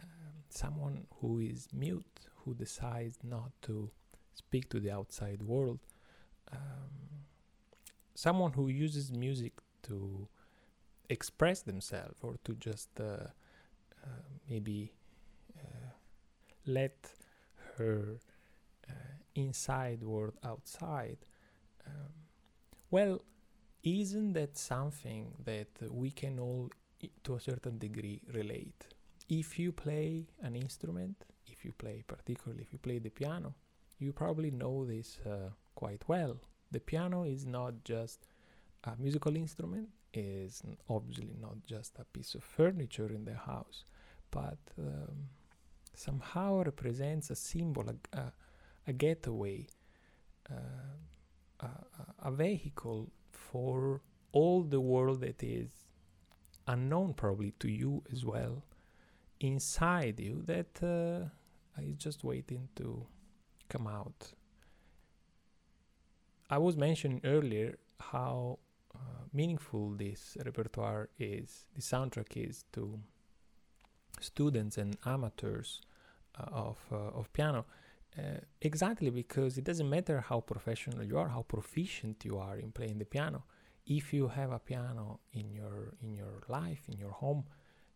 um, 0.00 0.34
someone 0.48 1.06
who 1.20 1.40
is 1.40 1.68
mute, 1.72 2.20
who 2.44 2.54
decides 2.54 3.18
not 3.22 3.50
to 3.62 3.90
speak 4.34 4.68
to 4.68 4.80
the 4.80 4.90
outside 4.90 5.42
world, 5.42 5.78
um, 6.52 7.24
someone 8.14 8.52
who 8.52 8.68
uses 8.68 9.12
music 9.12 9.52
to 9.82 10.28
express 11.08 11.62
themselves 11.62 12.18
or 12.22 12.36
to 12.44 12.54
just 12.54 12.88
uh, 13.00 13.28
uh, 14.02 14.22
maybe 14.48 14.92
uh, 15.58 15.90
let 16.66 17.12
her 17.76 18.18
uh, 18.88 18.92
inside 19.34 20.02
world 20.02 20.34
outside. 20.44 21.18
Um, 21.86 22.12
well, 22.90 23.22
isn't 23.82 24.32
that 24.32 24.56
something 24.56 25.32
that 25.44 25.68
we 25.90 26.10
can 26.10 26.38
all, 26.38 26.70
to 27.24 27.34
a 27.34 27.40
certain 27.40 27.78
degree, 27.78 28.22
relate? 28.32 28.86
If 29.28 29.58
you 29.58 29.72
play 29.72 30.26
an 30.42 30.54
instrument, 30.56 31.24
if 31.46 31.64
you 31.64 31.72
play, 31.72 32.04
particularly 32.06 32.62
if 32.62 32.72
you 32.72 32.78
play 32.78 32.98
the 32.98 33.10
piano, 33.10 33.54
you 33.98 34.12
probably 34.12 34.50
know 34.50 34.84
this 34.84 35.18
uh, 35.26 35.50
quite 35.74 36.02
well. 36.08 36.36
The 36.70 36.80
piano 36.80 37.24
is 37.24 37.46
not 37.46 37.84
just 37.84 38.26
a 38.84 38.92
musical 38.98 39.36
instrument, 39.36 39.88
is 40.12 40.62
obviously 40.88 41.34
not 41.40 41.56
just 41.66 41.98
a 41.98 42.04
piece 42.04 42.34
of 42.34 42.42
furniture 42.44 43.10
in 43.12 43.24
the 43.24 43.34
house, 43.34 43.84
but 44.30 44.58
um, 44.78 45.28
somehow 45.94 46.62
represents 46.62 47.30
a 47.30 47.36
symbol, 47.36 47.84
a, 47.88 48.18
a, 48.18 48.32
a 48.88 48.92
getaway, 48.92 49.66
uh, 50.50 50.56
a, 51.60 51.68
a, 52.28 52.30
vehicle 52.30 53.10
for 53.32 54.02
all 54.32 54.62
the 54.62 54.80
world 54.80 55.20
that 55.20 55.42
is 55.42 55.70
unknown 56.66 57.14
probably 57.14 57.52
to 57.58 57.68
you 57.70 58.02
as 58.12 58.24
well 58.24 58.62
inside 59.40 60.20
you 60.20 60.42
that 60.46 60.82
uh, 60.82 61.28
is 61.82 61.96
just 61.96 62.24
waiting 62.24 62.68
to 62.76 63.06
come 63.68 63.86
out. 63.86 64.32
I 66.50 66.58
was 66.58 66.76
mentioning 66.76 67.20
earlier 67.24 67.78
how 68.00 68.58
uh, 68.94 68.98
meaningful 69.32 69.90
this 69.90 70.36
repertoire 70.44 71.08
is, 71.18 71.66
the 71.74 71.82
soundtrack 71.82 72.36
is 72.36 72.64
to 72.72 73.00
students 74.20 74.78
and 74.78 74.96
amateurs 75.04 75.80
uh, 76.38 76.44
of 76.52 76.78
uh, 76.92 76.96
of 77.18 77.32
piano. 77.32 77.64
Uh, 78.16 78.38
exactly 78.60 79.10
because 79.10 79.58
it 79.58 79.64
doesn't 79.64 79.90
matter 79.90 80.20
how 80.20 80.38
professional 80.40 81.02
you 81.02 81.18
are, 81.18 81.28
how 81.28 81.42
proficient 81.42 82.24
you 82.24 82.38
are 82.38 82.58
in 82.58 82.70
playing 82.70 82.98
the 82.98 83.04
piano. 83.04 83.42
If 83.86 84.14
you 84.14 84.28
have 84.28 84.52
a 84.52 84.58
piano 84.58 85.20
in 85.32 85.50
your 85.50 85.94
in 86.00 86.14
your 86.14 86.42
life, 86.48 86.82
in 86.88 86.98
your 86.98 87.10
home, 87.10 87.44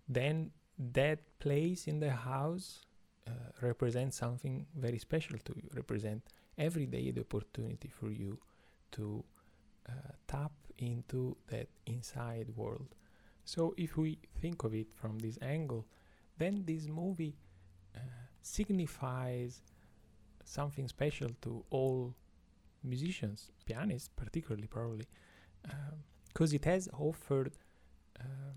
then 0.08 0.50
that 0.78 1.20
place 1.38 1.86
in 1.86 2.00
the 2.00 2.10
house 2.10 2.84
uh, 3.26 3.30
represents 3.60 4.16
something 4.16 4.66
very 4.76 4.98
special 4.98 5.38
to 5.44 5.52
you. 5.56 5.68
Represent 5.74 6.22
every 6.58 6.86
day 6.86 7.10
the 7.10 7.20
opportunity 7.20 7.88
for 7.88 8.10
you 8.10 8.38
to 8.92 9.24
uh, 9.88 9.92
tap 10.26 10.52
into 10.78 11.36
that 11.48 11.68
inside 11.86 12.48
world. 12.56 12.94
So 13.44 13.74
if 13.76 13.96
we 13.96 14.18
think 14.40 14.64
of 14.64 14.74
it 14.74 14.92
from 14.92 15.18
this 15.18 15.38
angle, 15.40 15.86
then 16.36 16.64
this 16.66 16.86
movie 16.86 17.36
uh, 17.96 18.00
signifies 18.42 19.62
something 20.44 20.88
special 20.88 21.30
to 21.42 21.64
all 21.70 22.14
musicians, 22.84 23.50
pianists 23.66 24.08
particularly, 24.14 24.66
probably, 24.66 25.06
because 26.28 26.52
um, 26.52 26.56
it 26.56 26.64
has 26.64 26.88
offered 26.98 27.52
um, 28.20 28.56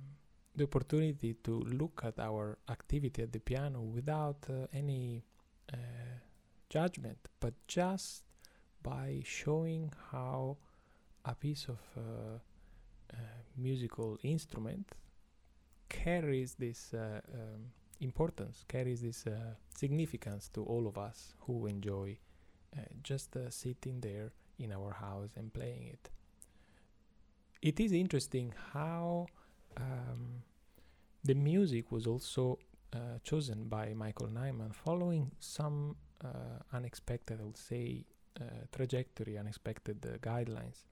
the 0.56 0.64
opportunity 0.64 1.36
to 1.44 1.60
look 1.62 2.02
at 2.04 2.20
our 2.20 2.58
activity 2.70 3.24
at 3.24 3.32
the 3.32 3.40
piano 3.40 3.82
without 3.82 4.38
uh, 4.50 4.68
any 4.74 5.24
uh, 5.74 5.78
judgment, 6.72 7.28
but 7.40 7.54
just 7.68 8.24
by 8.82 9.22
showing 9.26 9.92
how 10.12 10.58
a 11.26 11.36
piece 11.36 11.68
of 11.68 11.80
uh, 11.96 12.02
uh 13.14 13.18
musical 13.58 14.18
instrument 14.24 14.96
carries 15.90 16.56
this 16.56 16.94
uh, 16.94 17.20
um, 17.34 17.72
importance, 18.00 18.64
carries 18.68 19.02
this 19.02 19.28
uh, 19.28 19.54
significance 19.76 20.50
to 20.54 20.64
all 20.64 20.88
of 20.88 20.98
us 20.98 21.36
who 21.42 21.68
enjoy 21.68 22.18
uh, 22.76 22.82
just 23.04 23.36
uh, 23.36 23.50
sitting 23.50 24.00
there 24.00 24.32
in 24.58 24.72
our 24.72 24.94
house 24.94 25.32
and 25.36 25.54
playing 25.54 25.88
it. 25.88 26.10
It 27.62 27.80
is 27.80 27.92
interesting 27.92 28.54
how 28.74 29.28
um, 29.78 30.44
the 31.24 31.36
music 31.36 31.92
was 31.92 32.08
also 32.08 32.58
chosen 33.24 33.70
by 33.70 33.94
Michael 33.94 34.28
Nyman 34.28 34.76
following 34.76 35.32
some 35.40 35.96
unexpected, 36.74 37.40
I 37.40 37.44
would 37.44 37.58
say, 37.58 38.06
trajectory, 38.72 39.38
unexpected 39.38 40.02
guidelines. 40.22 40.86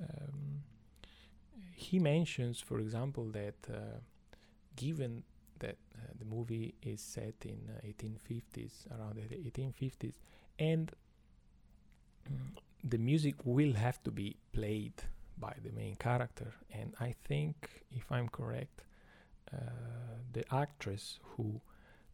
Um, 0.00 0.62
he 1.72 1.98
mentions, 1.98 2.60
for 2.60 2.78
example, 2.78 3.30
that 3.32 3.56
given 4.76 5.22
that 5.60 5.76
uh, 5.96 6.12
the 6.18 6.24
movie 6.24 6.74
is 6.82 7.00
set 7.00 7.34
in 7.44 7.58
1850s, 7.86 8.72
uh, 8.90 8.96
around 8.98 9.16
the 9.16 9.36
1850s, 9.36 10.14
and 10.58 10.92
mm, 12.30 12.58
the 12.82 12.98
music 12.98 13.34
will 13.44 13.74
have 13.74 14.02
to 14.02 14.10
be 14.10 14.36
played 14.52 14.94
by 15.38 15.54
the 15.62 15.72
main 15.72 15.96
character. 15.96 16.52
And 16.72 16.94
I 17.00 17.14
think, 17.24 17.84
if 17.90 18.10
I'm 18.10 18.28
correct, 18.28 18.82
uh, 19.52 19.58
the 20.32 20.44
actress 20.54 21.18
who 21.22 21.60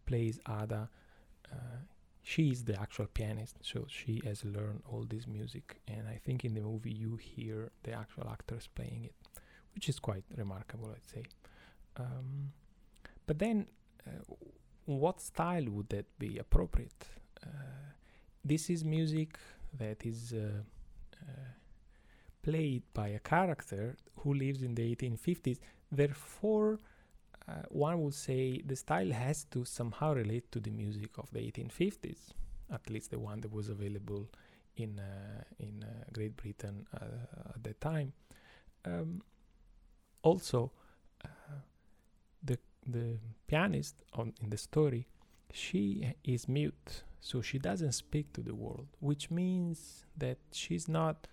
plays 0.06 0.38
Ada, 0.48 0.88
uh, 1.52 1.56
she 2.22 2.50
is 2.50 2.64
the 2.64 2.78
actual 2.80 3.06
pianist, 3.06 3.56
so 3.62 3.86
she 3.88 4.20
has 4.24 4.44
learned 4.44 4.82
all 4.90 5.04
this 5.08 5.26
music. 5.26 5.80
And 5.88 6.06
I 6.08 6.16
think 6.24 6.44
in 6.44 6.54
the 6.54 6.60
movie 6.60 6.92
you 6.92 7.16
hear 7.16 7.70
the 7.82 7.92
actual 7.92 8.28
actors 8.30 8.68
playing 8.74 9.04
it, 9.04 9.14
which 9.74 9.88
is 9.88 9.98
quite 9.98 10.24
remarkable, 10.36 10.90
I'd 10.94 11.08
say. 11.08 11.24
Um, 11.96 12.52
but 13.26 13.38
then, 13.38 13.66
uh, 14.06 14.34
what 14.84 15.20
style 15.20 15.64
would 15.68 15.88
that 15.90 16.06
be 16.18 16.38
appropriate? 16.38 17.04
Uh, 17.44 17.48
this 18.44 18.68
is 18.70 18.84
music 18.84 19.38
that 19.78 20.04
is 20.04 20.32
uh, 20.32 20.62
uh, 21.22 21.26
played 22.42 22.82
by 22.92 23.08
a 23.08 23.18
character 23.18 23.96
who 24.20 24.34
lives 24.34 24.62
in 24.62 24.74
the 24.74 24.94
1850s. 24.94 25.58
Therefore, 25.92 26.78
uh, 27.50 27.62
one 27.68 28.02
would 28.02 28.14
say 28.14 28.62
the 28.64 28.76
style 28.76 29.10
has 29.10 29.44
to 29.44 29.64
somehow 29.64 30.14
relate 30.14 30.50
to 30.52 30.60
the 30.60 30.70
music 30.70 31.18
of 31.18 31.30
the 31.32 31.40
1850s, 31.40 32.30
at 32.72 32.88
least 32.88 33.10
the 33.10 33.18
one 33.18 33.40
that 33.40 33.52
was 33.52 33.68
available 33.68 34.28
in 34.76 35.00
uh, 35.00 35.42
in 35.58 35.84
uh, 35.84 36.04
Great 36.12 36.36
Britain 36.36 36.86
uh, 36.94 37.54
at 37.54 37.62
that 37.64 37.80
time. 37.80 38.12
Um, 38.84 39.22
also, 40.22 40.70
the 42.42 42.58
the 42.86 43.18
pianist 43.46 44.02
on 44.12 44.32
in 44.42 44.50
the 44.50 44.58
story, 44.58 45.08
she 45.52 46.14
is 46.24 46.48
mute 46.48 47.02
so 47.20 47.42
she 47.42 47.58
doesn't 47.58 47.92
speak 47.92 48.32
to 48.32 48.40
the 48.40 48.54
world, 48.54 48.88
which 48.98 49.30
means 49.30 50.06
that 50.16 50.38
she's 50.52 50.88
not 50.88 51.26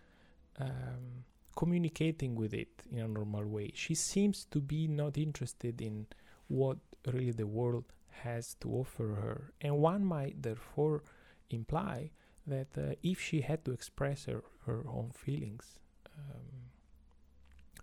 um, 0.59 1.23
communicating 1.57 2.35
with 2.35 2.53
it 2.53 2.83
in 2.91 2.99
a 2.99 3.07
normal 3.07 3.45
way. 3.45 3.71
She 3.73 3.95
seems 3.95 4.45
to 4.51 4.61
be 4.61 4.87
not 4.87 5.17
interested 5.17 5.81
in 5.81 6.05
what 6.47 6.77
really 7.11 7.31
the 7.31 7.47
world 7.47 7.85
has 8.23 8.53
to 8.61 8.69
offer 8.69 9.07
her. 9.23 9.53
And 9.59 9.79
one 9.79 10.05
might 10.05 10.43
therefore 10.43 11.03
imply 11.49 12.11
that 12.45 12.67
uh, 12.77 12.93
if 13.01 13.19
she 13.19 13.41
had 13.41 13.65
to 13.65 13.71
express 13.71 14.25
her, 14.25 14.43
her 14.67 14.83
own 14.87 15.11
feelings 15.15 15.79
um, 16.15 16.69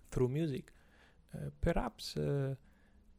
through 0.09 0.29
music, 0.29 0.71
uh, 1.35 1.49
perhaps 1.61 2.15
uh, 2.15 2.55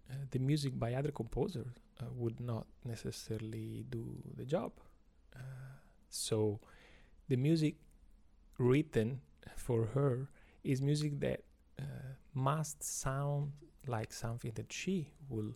uh 0.09 0.15
the 0.31 0.39
music 0.39 0.79
by 0.79 0.95
other 0.95 1.11
composers 1.11 1.73
uh, 2.01 2.07
would 2.15 2.41
not 2.41 2.67
necessarily 2.85 3.85
do 3.91 4.05
the 4.37 4.45
job. 4.45 4.73
Uh, 5.35 5.77
so 6.09 6.61
the 7.29 7.37
music 7.37 7.75
written 8.59 9.21
for 9.57 9.87
her 9.95 10.29
is 10.67 10.83
music 10.83 11.21
that 11.21 11.41
uh, 11.79 11.85
must 12.35 12.83
sound 12.83 13.53
like 13.87 14.13
something 14.13 14.53
that 14.57 14.73
she 14.73 15.13
will 15.29 15.55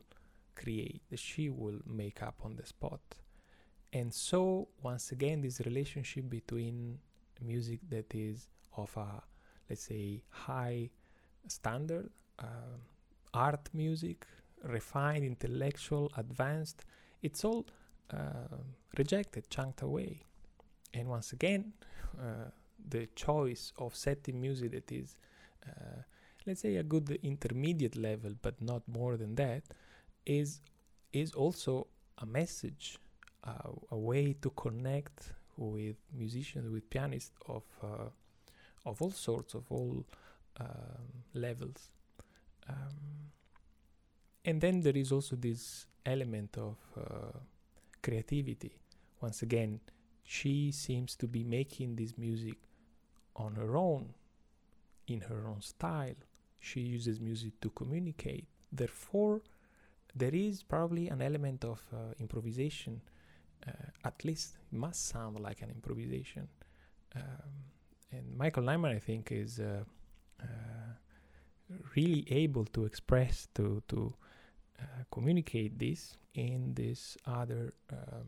create, 0.54 1.02
that 1.10 1.18
she 1.18 1.50
will 1.50 1.80
make 1.86 2.22
up 2.22 2.36
on 2.44 2.56
the 2.56 2.64
spot. 2.64 3.00
And 3.92 4.14
so, 4.14 4.68
once 4.82 5.10
again, 5.10 5.40
this 5.40 5.60
relationship 5.60 6.30
between 6.30 6.98
music 7.40 7.80
that 7.88 8.14
is 8.14 8.46
of 8.76 8.96
a, 8.96 9.22
let's 9.68 9.82
say, 9.82 10.22
high 10.28 10.90
standard, 11.48 12.10
uh, 12.38 12.76
art 13.34 13.68
music, 13.72 14.26
refined, 14.62 15.24
intellectual, 15.24 16.12
advanced, 16.16 16.84
it's 17.22 17.44
all 17.44 17.66
uh, 18.12 18.58
rejected, 18.96 19.50
chunked 19.50 19.82
away. 19.82 20.22
And 20.94 21.08
once 21.08 21.32
again, 21.32 21.72
uh, 22.18 22.50
the 22.88 23.06
choice 23.14 23.72
of 23.78 23.94
setting 23.94 24.40
music 24.40 24.72
that 24.72 24.90
is, 24.92 25.16
uh, 25.66 26.02
let's 26.46 26.60
say, 26.60 26.76
a 26.76 26.82
good 26.82 27.18
intermediate 27.22 27.96
level, 27.96 28.32
but 28.42 28.60
not 28.60 28.82
more 28.88 29.16
than 29.16 29.34
that, 29.36 29.62
is 30.26 30.60
is 31.12 31.32
also 31.34 31.86
a 32.18 32.26
message, 32.26 32.98
uh, 33.44 33.72
a 33.90 33.98
way 33.98 34.34
to 34.40 34.50
connect 34.50 35.32
with 35.56 35.96
musicians, 36.16 36.70
with 36.70 36.88
pianists 36.90 37.32
of 37.46 37.62
uh, 37.82 38.08
of 38.86 39.02
all 39.02 39.10
sorts, 39.10 39.54
of 39.54 39.64
all 39.70 40.04
um, 40.58 41.24
levels. 41.34 41.90
Um, 42.68 43.30
and 44.44 44.60
then 44.60 44.80
there 44.80 44.96
is 44.96 45.12
also 45.12 45.36
this 45.36 45.86
element 46.06 46.56
of 46.56 46.76
uh, 46.96 47.38
creativity. 48.02 48.72
Once 49.20 49.42
again, 49.42 49.80
she 50.24 50.72
seems 50.72 51.14
to 51.16 51.26
be 51.26 51.44
making 51.44 51.96
this 51.96 52.16
music 52.16 52.56
on 53.36 53.54
her 53.54 53.76
own, 53.76 54.14
in 55.06 55.20
her 55.22 55.46
own 55.46 55.60
style. 55.60 56.14
She 56.58 56.80
uses 56.80 57.20
music 57.20 57.60
to 57.60 57.70
communicate. 57.70 58.46
Therefore, 58.70 59.42
there 60.14 60.34
is 60.34 60.62
probably 60.62 61.08
an 61.08 61.22
element 61.22 61.64
of 61.64 61.80
uh, 61.92 62.14
improvisation. 62.18 63.00
Uh, 63.66 63.72
at 64.04 64.24
least 64.24 64.56
it 64.72 64.76
must 64.76 65.08
sound 65.08 65.38
like 65.40 65.62
an 65.62 65.70
improvisation. 65.70 66.48
Um, 67.14 67.70
and 68.12 68.36
Michael 68.36 68.64
Nyman, 68.64 68.94
I 68.94 68.98
think, 68.98 69.32
is 69.32 69.60
uh, 69.60 69.84
uh 70.42 70.46
really 71.94 72.26
able 72.32 72.64
to 72.64 72.84
express 72.84 73.46
to 73.54 73.80
to 73.86 74.12
uh, 74.80 75.04
communicate 75.12 75.78
this 75.78 76.16
in 76.34 76.74
this 76.74 77.16
other 77.26 77.72
um, 77.92 78.26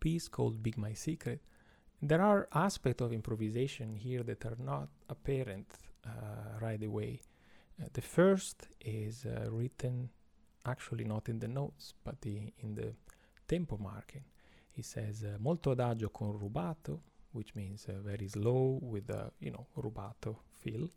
piece 0.00 0.28
called 0.28 0.62
Big 0.62 0.78
My 0.78 0.94
Secret. 0.94 1.40
There 2.02 2.20
are 2.20 2.48
aspects 2.52 3.02
of 3.02 3.12
improvisation 3.12 3.96
here 3.96 4.22
that 4.22 4.44
are 4.44 4.56
not 4.58 4.88
apparent 5.08 5.66
uh, 6.04 6.10
right 6.60 6.82
away. 6.82 7.22
Uh, 7.80 7.86
the 7.92 8.02
first 8.02 8.68
is 8.80 9.24
uh, 9.24 9.50
written 9.50 10.10
actually 10.64 11.04
not 11.04 11.28
in 11.28 11.38
the 11.38 11.48
notes 11.48 11.94
but 12.04 12.20
the, 12.20 12.52
in 12.58 12.74
the 12.74 12.92
tempo 13.48 13.78
marking. 13.78 14.24
He 14.72 14.82
says 14.82 15.24
uh, 15.24 15.38
molto 15.40 15.70
adagio 15.70 16.08
con 16.10 16.38
rubato, 16.38 17.00
which 17.32 17.54
means 17.54 17.86
uh, 17.88 17.94
very 18.04 18.28
slow 18.28 18.78
with 18.82 19.08
a 19.10 19.32
you 19.40 19.50
know 19.50 19.66
rubato 19.76 20.36
feel. 20.52 20.90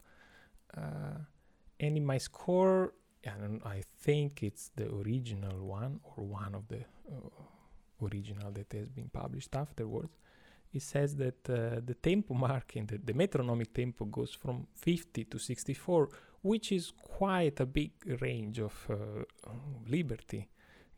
and 0.75 1.97
in 1.97 2.05
my 2.05 2.17
score, 2.17 2.93
and 3.23 3.61
I 3.65 3.83
think 3.99 4.43
it's 4.43 4.71
the 4.75 4.93
original 4.93 5.65
one 5.65 6.01
or 6.03 6.25
one 6.25 6.55
of 6.55 6.67
the 6.67 6.81
uh, 7.09 8.05
original 8.05 8.51
that 8.51 8.71
has 8.73 8.89
been 8.89 9.09
published 9.09 9.55
afterwards. 9.55 10.17
It 10.71 10.81
says 10.83 11.15
that 11.15 11.49
uh, 11.49 11.81
the 11.83 11.95
tempo 11.95 12.33
marking, 12.33 12.85
the, 12.85 12.97
the 12.97 13.13
metronomic 13.13 13.73
tempo 13.73 14.05
goes 14.05 14.33
from 14.33 14.67
50 14.75 15.25
to 15.25 15.39
64, 15.39 16.09
which 16.41 16.71
is 16.71 16.91
quite 16.91 17.59
a 17.59 17.65
big 17.65 17.91
range 18.21 18.59
of 18.59 18.73
uh, 18.89 19.23
liberty 19.87 20.47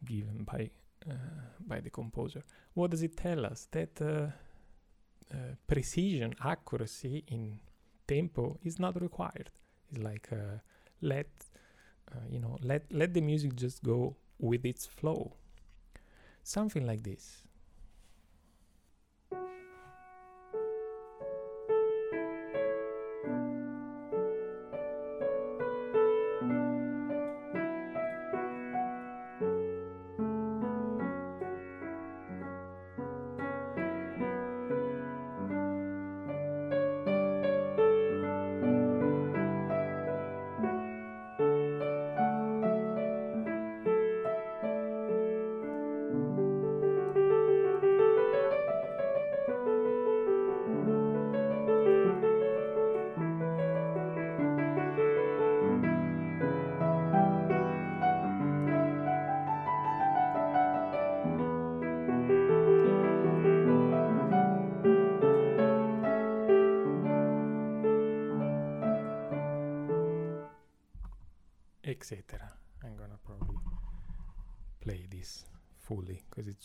given 0.03 0.43
by 0.43 0.69
uh, 1.10 1.13
by 1.60 1.79
the 1.79 1.89
composer. 1.89 2.43
What 2.73 2.91
does 2.91 3.01
it 3.01 3.17
tell 3.17 3.45
us? 3.45 3.67
That 3.71 4.01
uh, 4.01 4.27
uh, 5.34 5.38
precision, 5.65 6.36
accuracy 6.43 7.23
in 7.27 7.60
tempo 8.07 8.60
is 8.63 8.77
not 8.77 9.01
required. 9.01 9.49
It's 9.89 9.99
like 9.99 10.29
let 11.01 11.27
uh, 12.12 12.19
you 12.29 12.39
know 12.39 12.57
let 12.62 12.91
let 12.91 13.13
the 13.13 13.21
music 13.21 13.55
just 13.55 13.84
go 13.84 14.15
with 14.39 14.65
its 14.65 14.86
flow 14.86 15.34
something 16.43 16.86
like 16.86 17.03
this 17.03 17.43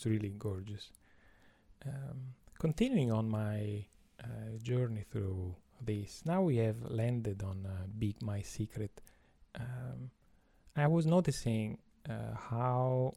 really 0.07 0.33
gorgeous. 0.37 0.91
Um, 1.85 2.33
continuing 2.59 3.11
on 3.11 3.29
my 3.29 3.85
uh, 4.23 4.57
journey 4.61 5.03
through 5.11 5.55
this, 5.81 6.23
now 6.25 6.41
we 6.41 6.57
have 6.57 6.77
landed 6.89 7.43
on 7.43 7.65
uh, 7.65 7.85
Big 7.97 8.21
My 8.21 8.41
Secret. 8.41 9.01
Um, 9.55 10.11
I 10.75 10.87
was 10.87 11.05
noticing 11.05 11.77
uh, 12.09 12.35
how 12.49 13.13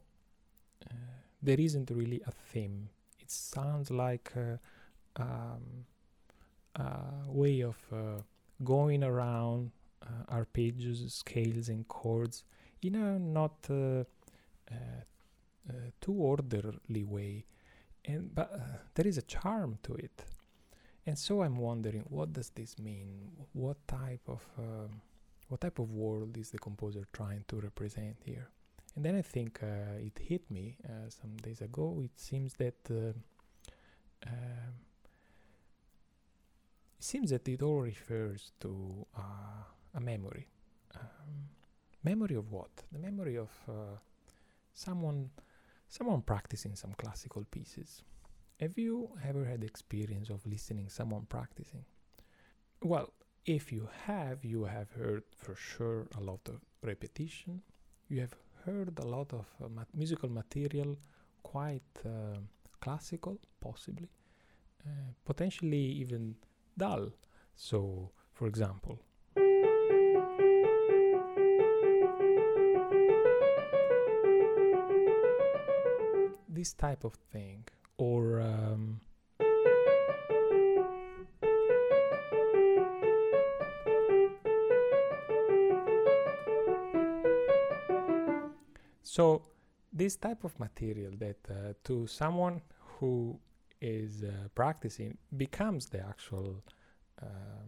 uh, 0.89 0.93
there 1.41 1.59
isn't 1.59 1.89
really 1.91 2.21
a 2.25 2.31
theme. 2.31 2.89
It 3.19 3.31
sounds 3.31 3.91
like 3.91 4.31
a, 4.35 4.59
um, 5.17 5.85
a 6.75 7.03
way 7.27 7.61
of 7.61 7.77
uh, 7.91 8.21
going 8.63 9.03
around 9.03 9.71
uh, 10.03 10.35
arpeggios, 10.35 11.09
scales, 11.11 11.69
and 11.69 11.87
chords 11.87 12.43
in 12.81 12.95
a 12.95 13.19
not 13.19 13.53
uh, 13.69 14.03
uh, 14.71 15.03
too 15.99 16.13
orderly 16.13 17.03
way. 17.03 17.45
And 18.05 18.33
but 18.33 18.51
there 18.95 19.07
is 19.07 19.17
a 19.17 19.21
charm 19.21 19.77
to 19.83 19.93
it. 19.93 20.25
And 21.05 21.17
so 21.17 21.41
I'm 21.41 21.57
wondering, 21.57 22.05
what 22.09 22.33
does 22.33 22.49
this 22.49 22.77
mean? 22.79 23.31
What 23.53 23.77
type 23.87 24.27
of 24.27 24.43
what 25.47 25.61
type 25.61 25.79
of 25.79 25.91
world 25.91 26.37
is 26.37 26.49
the 26.51 26.59
composer 26.59 27.03
trying 27.11 27.43
to 27.49 27.59
represent 27.59 28.15
here? 28.23 28.49
And 28.95 29.05
then 29.05 29.15
I 29.15 29.21
think 29.21 29.59
uh, 29.63 29.97
it 29.99 30.19
hit 30.19 30.49
me 30.51 30.77
uh, 30.85 31.09
some 31.09 31.37
days 31.37 31.61
ago. 31.61 32.01
It 32.03 32.19
seems 32.19 32.53
that 32.55 32.75
uh, 32.89 33.13
um, 34.27 34.73
it 36.97 37.03
seems 37.03 37.29
that 37.31 37.47
it 37.47 37.61
all 37.61 37.81
refers 37.81 38.51
to 38.61 39.05
a 39.95 39.99
memory. 39.99 40.47
Um, 40.95 41.49
memory 42.03 42.35
of 42.35 42.51
what? 42.51 42.69
The 42.91 42.99
memory 42.99 43.37
of 43.37 43.49
someone 44.73 45.29
someone 45.91 46.21
practicing 46.21 46.75
some 46.75 46.93
classical 46.97 47.43
pieces. 47.51 48.01
Have 48.61 48.77
you 48.77 49.09
ever 49.27 49.43
had 49.43 49.63
experience 49.63 50.29
of 50.29 50.45
listening 50.45 50.87
someone 50.89 51.25
practicing? 51.27 51.83
Well, 52.81 53.11
if 53.45 53.71
you 53.73 53.89
have, 54.05 54.45
you 54.45 54.63
have 54.63 54.91
heard 54.91 55.23
for 55.35 55.53
sure 55.53 56.07
a 56.17 56.21
lot 56.21 56.39
of 56.47 56.61
repetition. 56.81 57.61
You 58.07 58.21
have 58.21 58.35
heard 58.65 58.97
a 58.99 59.05
lot 59.05 59.33
of 59.33 59.45
uh, 59.63 59.67
mat- 59.67 59.93
musical 59.93 60.29
material, 60.29 60.97
quite 61.43 61.91
uh, 62.05 62.39
classical, 62.79 63.37
possibly, 63.59 64.09
uh, 64.85 65.11
potentially 65.25 65.85
even 66.03 66.35
dull. 66.77 67.09
So, 67.55 68.11
for 68.33 68.47
example, 68.47 69.01
this 76.61 76.73
type 76.73 77.03
of 77.03 77.15
thing, 77.33 77.63
or 77.97 78.39
um, 78.39 79.01
So 89.01 89.41
this 89.91 90.15
type 90.15 90.43
of 90.43 90.53
material 90.59 91.13
that 91.17 91.41
uh, 91.49 91.73
to 91.87 92.07
someone 92.07 92.61
who 92.93 93.39
is 93.81 94.23
uh, 94.23 94.29
practicing 94.53 95.17
becomes 95.35 95.87
the 95.87 95.99
actual 96.13 96.63
uh, 97.21 97.63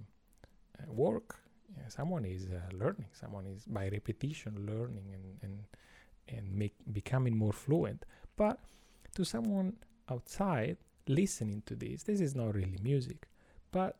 work. 0.87 1.29
Yeah, 1.75 1.87
someone 1.87 2.25
is 2.25 2.43
uh, 2.45 2.59
learning. 2.81 3.09
Someone 3.23 3.45
is 3.47 3.65
by 3.65 3.85
repetition 3.97 4.53
learning 4.71 5.07
and 5.17 5.25
and 5.45 5.55
and 6.35 6.45
make 6.61 6.75
becoming 6.99 7.35
more 7.43 7.55
fluent. 7.63 8.05
But 8.37 8.57
to 9.15 9.23
someone 9.23 9.73
outside 10.09 10.77
listening 11.07 11.63
to 11.65 11.75
this, 11.75 12.03
this 12.03 12.21
is 12.21 12.35
not 12.35 12.55
really 12.55 12.79
music. 12.81 13.27
But 13.71 13.97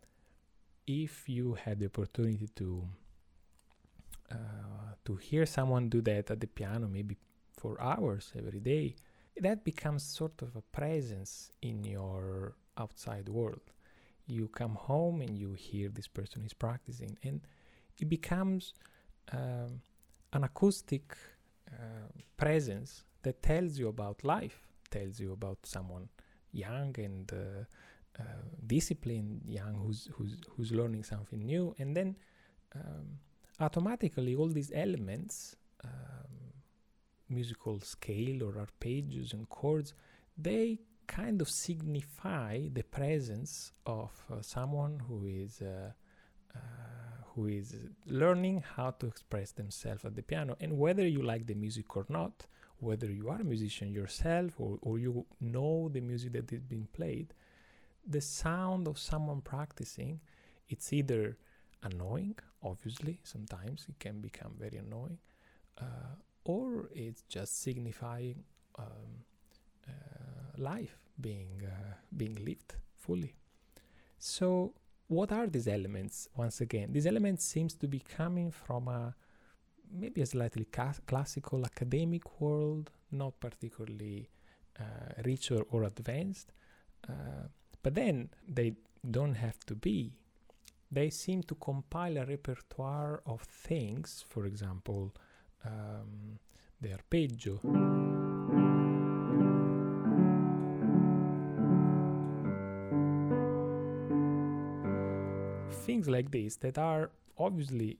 if 0.88 1.28
you 1.28 1.54
had 1.54 1.80
the 1.80 1.88
opportunity 1.88 2.49
to 2.56 2.84
uh, 4.32 4.36
to 5.06 5.15
hear 5.15 5.45
someone 5.45 5.89
do 5.89 6.02
that 6.02 6.32
at 6.32 6.39
the 6.39 6.47
piano, 6.47 6.88
maybe 6.88 7.17
for 7.58 7.80
hours 7.82 8.32
every 8.38 8.60
day, 8.60 8.95
that 9.38 9.63
becomes 9.63 10.04
sort 10.04 10.41
of 10.41 10.56
a 10.56 10.62
presence 10.62 11.52
in 11.62 11.84
your 11.84 12.56
outside 12.78 13.30
world. 13.30 13.62
You 14.26 14.47
come 14.47 14.76
home 14.76 15.21
and 15.21 15.38
you 15.38 15.54
hear 15.54 15.89
this 15.89 16.08
person 16.08 16.43
is 16.45 16.54
practicing, 16.54 17.17
and 17.23 17.41
it 17.99 18.10
becomes 18.10 18.73
um, 19.32 19.82
an 20.32 20.43
acoustic 20.43 21.15
uh, 21.69 22.08
presence 22.38 23.04
that 23.23 23.43
tells 23.43 23.78
you 23.78 23.88
about 23.88 24.23
life, 24.23 24.67
tells 24.95 25.15
you 25.23 25.29
about 25.39 25.60
someone 25.75 26.06
young 26.65 26.91
and 27.08 27.25
uh, 27.34 27.63
uh, 28.21 28.43
disciplined, 28.75 29.41
young 29.60 29.73
who's 29.84 30.01
who's 30.15 30.34
who's 30.51 30.71
learning 30.79 31.03
something 31.13 31.41
new, 31.53 31.65
and 31.79 31.89
then 31.97 32.10
um, 32.79 33.06
automatically 33.60 34.34
all 34.39 34.51
these 34.60 34.71
elements 34.86 35.56
um, 35.84 36.34
musical 37.29 37.79
scale 37.79 38.43
or 38.43 38.53
arpeggios 38.65 39.34
and 39.34 39.49
chords, 39.49 39.93
they 40.38 40.79
kind 41.08 41.41
of 41.41 41.49
signify 41.49 42.51
the 42.73 42.84
presence 42.84 43.71
of 43.86 44.12
uh, 44.32 44.41
someone 44.41 44.93
who 45.08 45.25
is 45.25 45.62
uh, 45.62 45.91
uh, 46.56 46.60
who 47.34 47.47
is 47.47 47.75
learning 48.06 48.63
how 48.75 48.91
to 48.91 49.08
express 49.08 49.51
themselves 49.51 50.06
at 50.06 50.15
the 50.15 50.21
piano. 50.21 50.56
And 50.62 50.77
whether 50.77 51.06
you 51.08 51.21
like 51.23 51.47
the 51.47 51.56
music 51.56 51.97
or 51.97 52.06
not, 52.10 52.45
whether 52.83 53.09
you 53.09 53.29
are 53.29 53.41
a 53.41 53.43
musician 53.43 53.91
yourself 53.91 54.53
or, 54.57 54.77
or 54.81 54.99
you 54.99 55.25
know 55.39 55.89
the 55.91 56.01
music 56.01 56.33
that 56.33 56.51
is 56.51 56.61
being 56.61 56.87
played, 56.93 57.33
the 58.05 58.21
sound 58.21 58.87
of 58.87 58.97
someone 58.97 59.41
practicing, 59.41 60.19
it's 60.67 60.91
either 60.91 61.37
annoying, 61.83 62.35
obviously, 62.61 63.19
sometimes 63.23 63.85
it 63.89 63.99
can 63.99 64.19
become 64.21 64.53
very 64.59 64.77
annoying, 64.77 65.19
uh, 65.79 66.15
or 66.45 66.89
it's 66.93 67.23
just 67.23 67.61
signifying 67.61 68.43
um, 68.77 69.23
uh, 69.87 69.91
life 70.57 70.97
being 71.19 71.61
uh, 71.65 71.93
being 72.15 72.35
lived 72.43 72.75
fully. 72.95 73.35
So, 74.17 74.73
what 75.07 75.31
are 75.31 75.47
these 75.47 75.67
elements? 75.67 76.27
Once 76.35 76.61
again, 76.61 76.91
these 76.91 77.05
elements 77.05 77.45
seems 77.45 77.73
to 77.75 77.87
be 77.87 77.99
coming 77.99 78.51
from 78.51 78.87
a 78.87 79.15
maybe 79.93 80.21
a 80.21 80.25
slightly 80.25 80.65
ca- 80.65 81.01
classical 81.06 81.65
academic 81.65 82.41
world, 82.41 82.89
not 83.12 83.39
particularly 83.39 84.29
uh, 84.79 85.21
rich 85.23 85.51
or, 85.51 85.65
or 85.71 85.84
advanced. 85.84 86.51
Uh, 87.08 87.47
but 87.82 87.95
then 87.95 88.29
they 88.47 88.73
don't 89.10 89.36
have 89.36 89.60
to 89.65 89.75
be. 89.75 90.13
They 90.91 91.10
seem 91.10 91.43
to 91.43 91.56
compile 91.56 92.17
a 92.17 92.25
repertoire 92.25 93.21
of 93.25 93.41
things, 93.41 94.23
for 94.29 94.45
example, 94.45 95.13
um, 95.65 96.39
the 96.82 96.93
arpeggio. 96.93 97.60
Things 105.86 106.08
like 106.08 106.32
this 106.32 106.56
that 106.58 106.77
are 106.77 107.12
obviously 107.38 107.97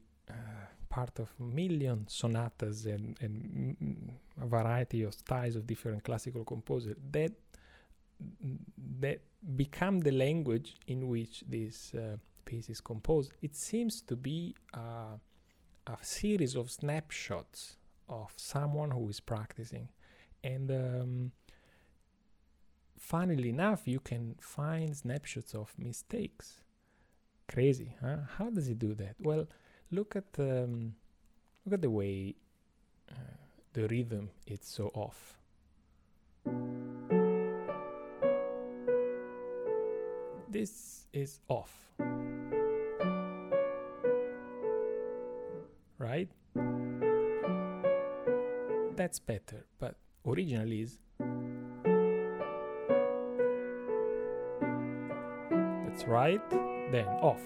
part 0.94 1.20
of 1.20 1.30
million 1.40 2.06
sonatas 2.08 2.86
and, 2.86 3.18
and 3.20 4.12
a 4.40 4.46
variety 4.46 5.02
of 5.02 5.12
styles 5.14 5.56
of 5.56 5.66
different 5.66 6.04
classical 6.04 6.44
composers 6.46 6.96
that 7.12 7.32
that 9.00 9.20
become 9.64 9.96
the 10.02 10.12
language 10.12 10.70
in 10.88 11.08
which 11.14 11.44
this 11.56 11.94
uh, 11.96 12.16
piece 12.46 12.70
is 12.70 12.80
composed. 12.80 13.32
It 13.42 13.56
seems 13.56 14.02
to 14.10 14.16
be 14.16 14.56
uh, 14.74 15.16
a 15.88 15.98
series 16.02 16.56
of 16.56 16.70
snapshots 16.70 17.76
of 18.08 18.32
someone 18.38 18.92
who 18.92 19.10
is 19.10 19.20
practicing. 19.20 19.90
And 20.44 20.70
um, 20.72 21.32
funnily 23.00 23.50
enough 23.50 23.82
you 23.88 24.00
can 24.00 24.36
find 24.40 24.96
snapshots 24.96 25.56
of 25.56 25.74
mistakes. 25.78 26.62
Crazy 27.48 27.96
huh? 28.00 28.18
How 28.38 28.52
does 28.52 28.68
he 28.68 28.76
do 28.76 28.94
that? 28.94 29.16
Well 29.20 29.48
look 29.94 30.16
at 30.16 30.26
um, 30.40 30.96
look 31.66 31.76
at 31.76 31.82
the 31.82 31.90
way 31.90 32.36
uh, 33.12 33.38
the 33.74 33.88
rhythm 33.88 34.30
is 34.48 34.60
so 34.64 34.92
off 34.94 35.38
this 40.50 41.06
is 41.14 41.40
off 41.48 41.84
right? 46.04 46.28
That's 48.96 49.20
better, 49.20 49.66
but 49.80 49.96
originally 50.28 50.82
is 50.82 51.00
that's 55.86 56.04
right, 56.06 56.42
then 56.92 57.08
off. 57.22 57.42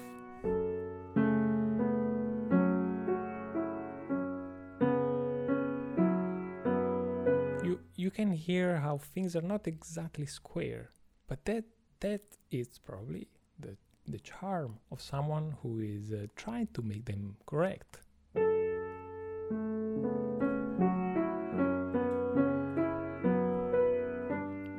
Can 8.18 8.32
hear 8.32 8.78
how 8.78 8.98
things 8.98 9.36
are 9.36 9.44
not 9.44 9.68
exactly 9.68 10.26
square, 10.26 10.90
but 11.28 11.46
that 11.46 11.66
that 12.00 12.24
is 12.50 12.80
probably 12.80 13.28
the 13.60 13.78
the 14.08 14.18
charm 14.18 14.80
of 14.92 15.00
someone 15.00 15.56
who 15.62 15.78
is 15.80 16.12
uh, 16.12 16.26
trying 16.36 16.68
to 16.74 16.82
make 16.82 17.06
them 17.06 17.38
correct. 17.46 18.00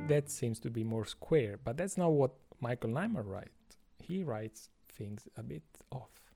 That 0.09 0.25
seems 0.27 0.59
to 0.61 0.71
be 0.71 0.83
more 0.83 1.07
square, 1.07 1.61
but 1.63 1.77
that's 1.77 1.97
not 1.97 2.11
what 2.11 2.33
Michael 2.61 2.91
Nyman 2.91 3.25
writes. 3.25 3.77
He 4.03 4.25
writes 4.25 4.71
things 4.97 5.29
a 5.37 5.45
bit 5.45 5.63
off. 5.93 6.28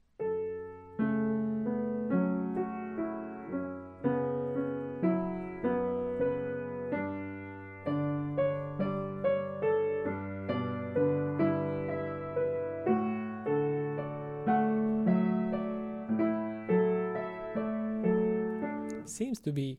To 19.43 19.53
be 19.53 19.79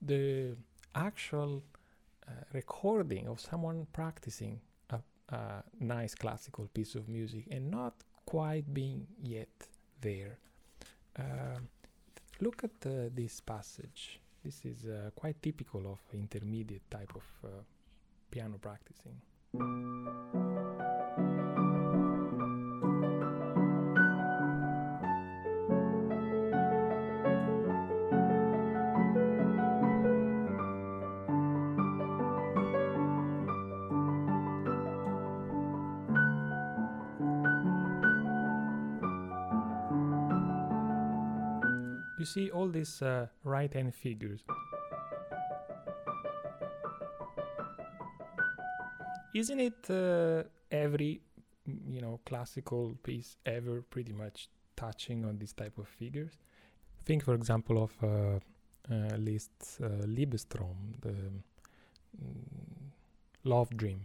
the 0.00 0.56
actual 0.94 1.62
uh, 2.26 2.32
recording 2.52 3.28
of 3.28 3.40
someone 3.40 3.86
practicing 3.92 4.60
a, 4.90 4.98
a, 5.30 5.62
nice 5.80 6.14
classical 6.14 6.68
piece 6.74 6.94
of 6.94 7.08
music 7.08 7.46
and 7.50 7.70
not 7.70 7.94
quite 8.26 8.72
being 8.72 9.06
yet 9.22 9.48
there. 10.00 10.38
Uh, 11.18 11.58
look 12.40 12.64
at 12.64 12.70
uh, 12.86 13.08
this 13.14 13.40
passage. 13.40 14.20
This 14.44 14.64
is 14.64 14.86
uh, 14.86 15.10
quite 15.14 15.42
typical 15.42 15.86
of 15.86 15.98
intermediate 16.12 16.90
type 16.90 17.12
of 17.14 17.24
uh, 17.44 17.48
piano 18.30 18.58
practicing. 18.60 19.20
Uh, 42.84 43.26
right 43.44 43.72
hand 43.72 43.94
figures. 43.94 44.42
Isn't 49.34 49.60
it 49.60 49.90
uh, 49.90 50.42
every 50.70 51.20
you 51.66 52.00
know 52.00 52.20
classical 52.26 52.94
piece 53.02 53.36
ever 53.46 53.82
pretty 53.82 54.12
much 54.12 54.48
touching 54.76 55.24
on 55.24 55.38
this 55.38 55.52
type 55.52 55.78
of 55.78 55.88
figures? 55.88 56.36
Think, 57.06 57.24
for 57.24 57.34
example, 57.34 57.82
of 57.82 57.92
uh, 58.02 58.08
uh 58.92 59.16
Liszt's 59.16 59.80
uh, 59.80 60.04
Liebestraum, 60.06 60.76
the 61.00 61.14
mm, 62.22 62.90
love 63.44 63.70
dream. 63.76 64.04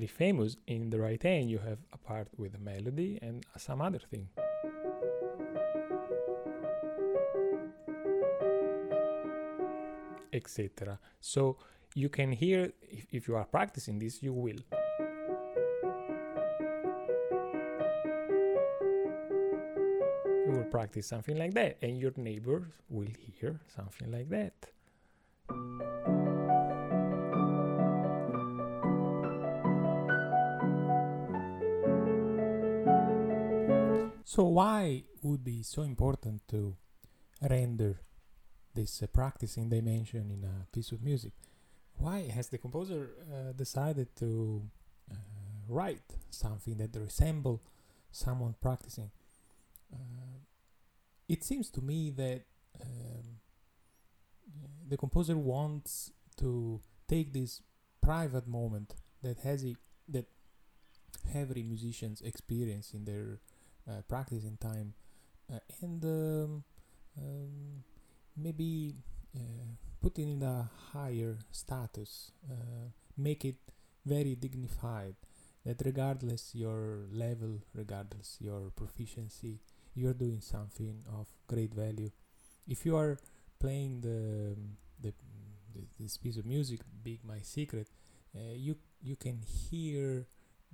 Very 0.00 0.06
famous 0.06 0.56
in 0.66 0.88
the 0.88 0.98
right 0.98 1.22
hand. 1.22 1.50
You 1.50 1.58
have 1.58 1.78
a 1.92 1.98
part 1.98 2.28
with 2.38 2.54
a 2.54 2.58
melody 2.58 3.18
and 3.20 3.44
some 3.58 3.82
other 3.82 3.98
thing. 3.98 4.28
Etc 10.32 10.98
so 11.20 11.56
you 11.94 12.08
can 12.08 12.32
hear 12.32 12.72
if, 12.80 13.06
if 13.10 13.28
you 13.28 13.36
are 13.36 13.44
practicing 13.44 13.98
this 13.98 14.22
you 14.22 14.32
will. 14.32 14.60
You 20.46 20.52
will 20.56 20.70
practice 20.70 21.08
something 21.08 21.36
like 21.36 21.52
that 21.54 21.76
and 21.82 21.98
your 21.98 22.12
neighbors 22.16 22.68
will 22.88 23.08
hear 23.18 23.60
something 23.76 24.10
like 24.10 24.30
that 24.30 24.54
So 34.30 34.44
why 34.44 35.02
would 35.22 35.42
be 35.42 35.64
so 35.64 35.82
important 35.82 36.46
to 36.50 36.76
render 37.42 37.98
this 38.76 39.02
uh, 39.02 39.08
practicing 39.08 39.68
dimension 39.68 40.30
in 40.30 40.44
a 40.44 40.66
piece 40.72 40.92
of 40.92 41.02
music? 41.02 41.32
Why 41.96 42.28
has 42.28 42.48
the 42.48 42.58
composer 42.58 43.10
uh, 43.26 43.50
decided 43.54 44.14
to 44.20 44.62
uh, 45.10 45.16
write 45.68 46.14
something 46.30 46.76
that 46.76 46.94
resemble 46.94 47.60
someone 48.12 48.54
practicing? 48.60 49.10
Uh, 49.92 50.38
it 51.28 51.42
seems 51.42 51.68
to 51.70 51.80
me 51.80 52.10
that 52.10 52.42
um, 52.80 53.40
the 54.88 54.96
composer 54.96 55.36
wants 55.36 56.12
to 56.36 56.80
take 57.08 57.32
this 57.32 57.62
private 58.00 58.46
moment 58.46 58.94
that 59.24 59.40
has 59.40 59.64
a, 59.64 59.74
that 60.08 60.26
every 61.34 61.64
musicians 61.64 62.20
experience 62.20 62.94
in 62.94 63.04
their 63.06 63.40
uh, 63.88 64.02
practicing 64.08 64.56
time 64.56 64.94
uh, 65.52 65.58
and 65.82 66.04
um, 66.04 66.64
um, 67.18 67.84
maybe 68.36 68.94
uh, 69.34 69.40
put 70.00 70.18
it 70.18 70.22
in 70.22 70.42
a 70.42 70.70
higher 70.92 71.38
status 71.50 72.32
make 73.16 73.44
it 73.44 73.56
very 74.06 74.34
dignified 74.34 75.14
that 75.64 75.82
regardless 75.84 76.54
your 76.54 77.06
level 77.12 77.60
regardless 77.74 78.38
your 78.40 78.70
proficiency 78.70 79.60
you're 79.94 80.14
doing 80.14 80.40
something 80.40 81.04
of 81.12 81.26
great 81.46 81.74
value. 81.74 82.10
If 82.66 82.86
you 82.86 82.96
are 82.96 83.18
playing 83.58 84.00
the 84.00 84.56
the, 85.00 85.12
the 85.74 85.82
this 85.98 86.16
piece 86.16 86.36
of 86.36 86.46
music 86.46 86.80
big 87.02 87.20
my 87.24 87.40
secret 87.42 87.88
uh, 88.34 88.54
you 88.54 88.76
you 89.02 89.16
can 89.16 89.42
hear 89.42 90.26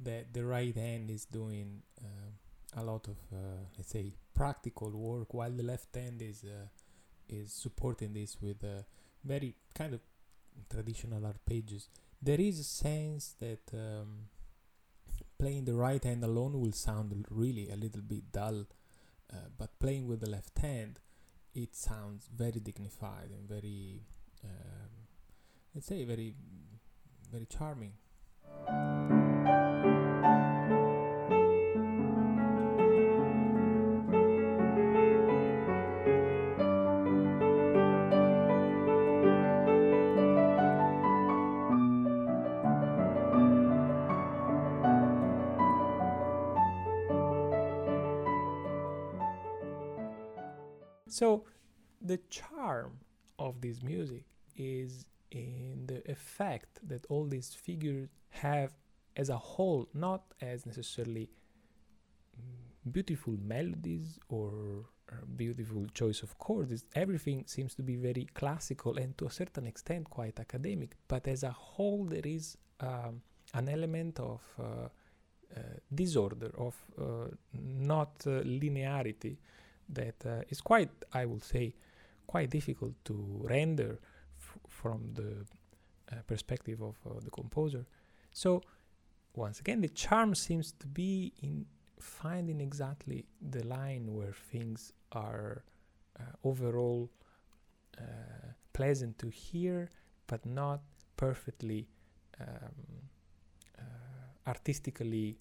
that 0.02 0.34
the 0.34 0.44
right 0.44 0.76
hand 0.76 1.10
is 1.10 1.24
doing 1.24 1.82
uh, 2.00 2.30
a 2.74 2.82
lot 2.82 3.06
of 3.08 3.16
uh, 3.32 3.64
let's 3.76 3.90
say 3.90 4.12
practical 4.34 4.90
work 4.90 5.32
while 5.32 5.50
the 5.50 5.62
left 5.62 5.94
hand 5.94 6.20
is 6.22 6.44
uh, 6.44 6.66
is 7.28 7.52
supporting 7.52 8.12
this 8.12 8.36
with 8.40 8.62
uh, 8.64 8.82
very 9.24 9.54
kind 9.74 9.94
of 9.94 10.00
traditional 10.70 11.20
arpeggios 11.22 11.88
there 12.22 12.40
is 12.40 12.58
a 12.58 12.64
sense 12.64 13.34
that 13.40 13.62
um, 13.74 14.28
playing 15.38 15.64
the 15.64 15.74
right 15.74 16.02
hand 16.04 16.24
alone 16.24 16.60
will 16.60 16.72
sound 16.72 17.24
really 17.30 17.68
a 17.70 17.76
little 17.76 18.02
bit 18.02 18.32
dull 18.32 18.66
uh, 19.32 19.36
but 19.58 19.78
playing 19.78 20.06
with 20.06 20.20
the 20.20 20.30
left 20.30 20.58
hand 20.58 20.98
it 21.54 21.74
sounds 21.74 22.28
very 22.34 22.60
dignified 22.60 23.30
and 23.30 23.48
very 23.48 24.02
um, 24.44 24.90
let's 25.74 25.86
say 25.86 26.04
very 26.04 26.34
very 27.30 27.46
charming 27.46 27.92
this 53.66 53.82
music 53.82 54.24
is 54.56 55.06
in 55.30 55.84
the 55.86 56.00
effect 56.10 56.78
that 56.90 57.04
all 57.08 57.24
these 57.24 57.54
figures 57.54 58.08
have 58.30 58.70
as 59.16 59.28
a 59.28 59.36
whole, 59.36 59.88
not 59.94 60.22
as 60.40 60.66
necessarily 60.66 61.28
beautiful 62.90 63.34
melodies 63.42 64.18
or 64.28 64.52
beautiful 65.36 65.86
choice 65.94 66.22
of 66.22 66.38
chords. 66.38 66.84
Everything 66.94 67.44
seems 67.46 67.74
to 67.74 67.82
be 67.82 67.96
very 67.96 68.26
classical 68.34 68.96
and 68.98 69.16
to 69.18 69.26
a 69.26 69.30
certain 69.30 69.66
extent 69.66 70.08
quite 70.10 70.38
academic, 70.40 70.96
but 71.08 71.26
as 71.28 71.42
a 71.42 71.50
whole, 71.50 72.04
there 72.04 72.26
is 72.26 72.56
um, 72.80 73.22
an 73.54 73.68
element 73.68 74.18
of 74.20 74.40
uh, 74.58 74.62
uh, 74.62 75.60
disorder, 75.94 76.50
of 76.58 76.74
uh, 77.00 77.28
not 77.54 78.12
uh, 78.26 78.42
linearity 78.42 79.36
that 79.88 80.16
uh, 80.26 80.42
is 80.48 80.60
quite, 80.60 80.90
I 81.12 81.24
will 81.24 81.40
say, 81.40 81.74
quite 82.26 82.50
difficult 82.50 82.94
to 83.04 83.14
render 83.42 83.98
f- 84.38 84.58
from 84.68 85.10
the 85.14 85.46
uh, 86.12 86.16
perspective 86.26 86.80
of 86.82 86.96
uh, 87.06 87.20
the 87.24 87.30
composer. 87.30 87.86
So, 88.32 88.62
once 89.34 89.60
again, 89.60 89.80
the 89.80 89.88
charm 89.88 90.34
seems 90.34 90.72
to 90.80 90.86
be 90.86 91.32
in 91.42 91.66
finding 91.98 92.60
exactly 92.60 93.26
the 93.40 93.64
line 93.64 94.14
where 94.14 94.32
things 94.32 94.92
are 95.12 95.64
uh, 96.18 96.22
overall 96.44 97.10
uh, 97.98 98.02
pleasant 98.72 99.18
to 99.18 99.28
hear, 99.28 99.90
but 100.26 100.44
not 100.44 100.80
perfectly 101.16 101.88
um, 102.40 102.46
uh, 103.78 103.82
artistically 104.46 105.38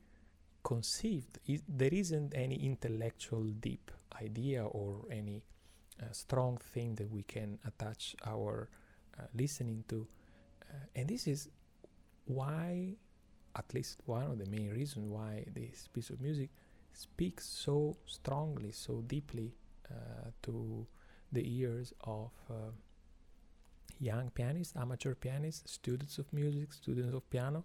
conceived. 0.64 1.40
It, 1.46 1.62
there 1.68 1.94
isn't 1.94 2.34
any 2.36 2.56
intellectual 2.56 3.44
deep 3.44 3.92
idea 4.22 4.66
or 4.66 5.06
any 5.12 5.44
uh, 6.02 6.06
strong 6.12 6.58
thing 6.58 6.96
that 6.96 7.10
we 7.10 7.24
can 7.24 7.58
attach 7.66 8.16
our 8.26 8.70
uh, 9.18 9.24
listening 9.34 9.84
to. 9.88 10.08
Uh, 10.70 10.76
and 10.96 11.08
this 11.08 11.28
is 11.28 11.50
why, 12.26 12.96
at 13.56 13.74
least 13.74 14.02
one 14.06 14.24
of 14.24 14.38
the 14.38 14.46
main 14.48 14.70
reasons 14.72 15.08
why 15.08 15.46
this 15.54 15.88
piece 15.94 16.10
of 16.10 16.20
music 16.20 16.50
speaks 16.94 17.46
so 17.46 17.96
strongly, 18.06 18.72
so 18.72 19.02
deeply 19.08 19.54
uh, 19.90 20.32
to 20.42 20.86
the 21.32 21.44
ears 21.60 21.94
of 22.04 22.32
uh, 22.50 22.72
young 24.00 24.30
pianists, 24.32 24.76
amateur 24.76 25.16
pianists, 25.16 25.72
students 25.72 26.18
of 26.18 26.32
music, 26.34 26.74
students 26.74 27.14
of 27.14 27.30
piano 27.30 27.64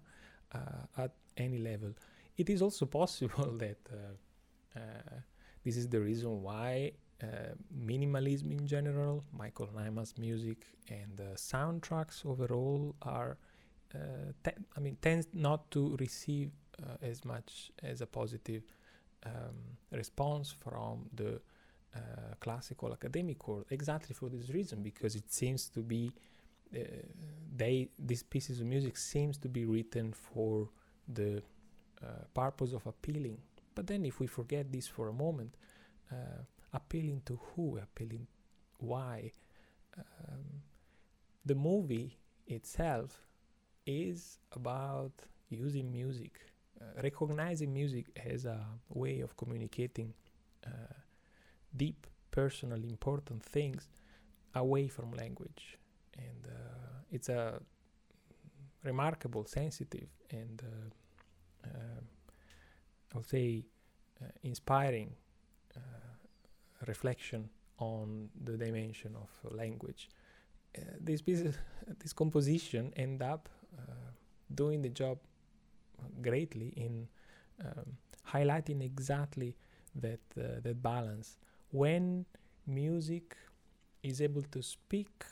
uh, 0.54 1.02
at 1.02 1.12
any 1.36 1.58
level. 1.58 1.92
It 2.36 2.48
is 2.48 2.62
also 2.62 2.86
possible 2.86 3.52
that 3.58 3.78
this 5.64 5.76
is 5.76 5.88
the 5.88 6.00
reason 6.00 6.42
why 6.42 6.92
uh, 7.22 7.54
minimalism 7.86 8.50
in 8.52 8.66
general, 8.66 9.24
Michael 9.32 9.68
Nyman's 9.76 10.14
music, 10.18 10.66
and 10.88 11.20
uh, 11.20 11.34
soundtracks 11.34 12.24
overall 12.24 12.94
are, 13.02 13.36
uh, 13.94 13.98
te- 14.42 14.62
I 14.76 14.80
mean, 14.80 14.96
tends 15.02 15.28
not 15.32 15.70
to 15.72 15.96
receive 15.98 16.50
as 17.02 17.26
much 17.26 17.70
as 17.82 18.00
a 18.00 18.06
positive 18.06 18.62
um, 19.26 19.76
response 19.92 20.50
from 20.50 21.08
the 21.14 21.40
uh, 21.94 21.98
classical 22.38 22.92
academic 22.92 23.46
world 23.48 23.64
exactly 23.70 24.14
for 24.14 24.28
this 24.28 24.48
reason 24.50 24.82
because 24.82 25.16
it 25.16 25.30
seems 25.32 25.68
to 25.68 25.80
be 25.80 26.12
uh, 26.74 26.78
they 27.56 27.88
these 27.98 28.22
pieces 28.22 28.60
of 28.60 28.66
music 28.66 28.96
seems 28.96 29.36
to 29.36 29.48
be 29.48 29.64
written 29.64 30.12
for 30.12 30.68
the 31.08 31.42
uh, 32.02 32.06
purpose 32.32 32.72
of 32.72 32.86
appealing. 32.86 33.36
But 33.74 33.88
then 33.88 34.04
if 34.04 34.20
we 34.20 34.26
forget 34.26 34.70
this 34.70 34.86
for 34.86 35.08
a 35.08 35.12
moment 35.12 35.56
uh, 36.12 36.44
appealing 36.72 37.22
to 37.26 37.38
who 37.54 37.78
appealing 37.78 38.26
why 38.78 39.32
um, 39.98 40.62
the 41.44 41.54
movie 41.54 42.18
itself 42.46 43.26
is 43.86 44.38
about 44.52 45.12
using 45.48 45.90
music 45.90 46.40
uh, 46.80 47.02
recognizing 47.02 47.72
music 47.72 48.06
as 48.24 48.44
a 48.44 48.58
way 48.88 49.20
of 49.20 49.36
communicating 49.36 50.14
uh, 50.66 50.94
deep, 51.76 52.06
personal, 52.30 52.82
important 52.84 53.42
things 53.42 53.88
away 54.54 54.88
from 54.88 55.12
language. 55.12 55.78
And 56.16 56.46
uh, 56.46 57.02
it's 57.10 57.28
a 57.28 57.60
remarkable, 58.82 59.44
sensitive, 59.44 60.08
and 60.30 60.62
uh, 60.64 61.68
uh, 61.68 62.00
I 63.14 63.16
would 63.18 63.28
say 63.28 63.64
uh, 64.22 64.26
inspiring 64.42 65.12
reflection 66.86 67.48
on 67.78 68.28
the 68.44 68.56
dimension 68.56 69.16
of 69.16 69.52
language. 69.52 70.08
this 71.00 71.22
piece, 71.22 71.42
this 71.98 72.12
composition 72.12 72.92
end 72.96 73.22
up 73.22 73.48
doing 74.54 74.82
the 74.82 74.88
job 74.88 75.18
greatly 76.22 76.72
in 76.76 77.08
um, 77.64 77.96
highlighting 78.32 78.82
exactly 78.82 79.56
that 79.94 80.20
uh, 80.38 80.60
that 80.62 80.82
balance 80.82 81.36
when 81.72 82.24
music 82.66 83.36
is 84.02 84.20
able 84.20 84.42
to 84.42 84.62
speak 84.62 85.24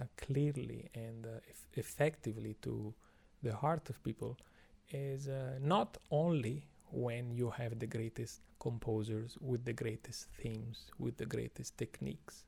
uh, 0.00 0.04
clearly 0.16 0.88
and 0.94 1.26
uh, 1.26 1.40
effectively 1.74 2.56
to 2.62 2.92
the 3.42 3.54
heart 3.54 3.88
of 3.88 4.02
people 4.02 4.36
is 4.90 5.28
uh, 5.28 5.58
not 5.60 5.96
only 6.10 6.64
when 6.92 7.30
you 7.30 7.50
have 7.50 7.78
the 7.78 7.86
greatest 7.86 8.40
composers 8.58 9.36
with 9.40 9.64
the 9.64 9.72
greatest 9.72 10.26
themes 10.40 10.90
with 10.98 11.16
the 11.16 11.26
greatest 11.26 11.76
techniques 11.78 12.44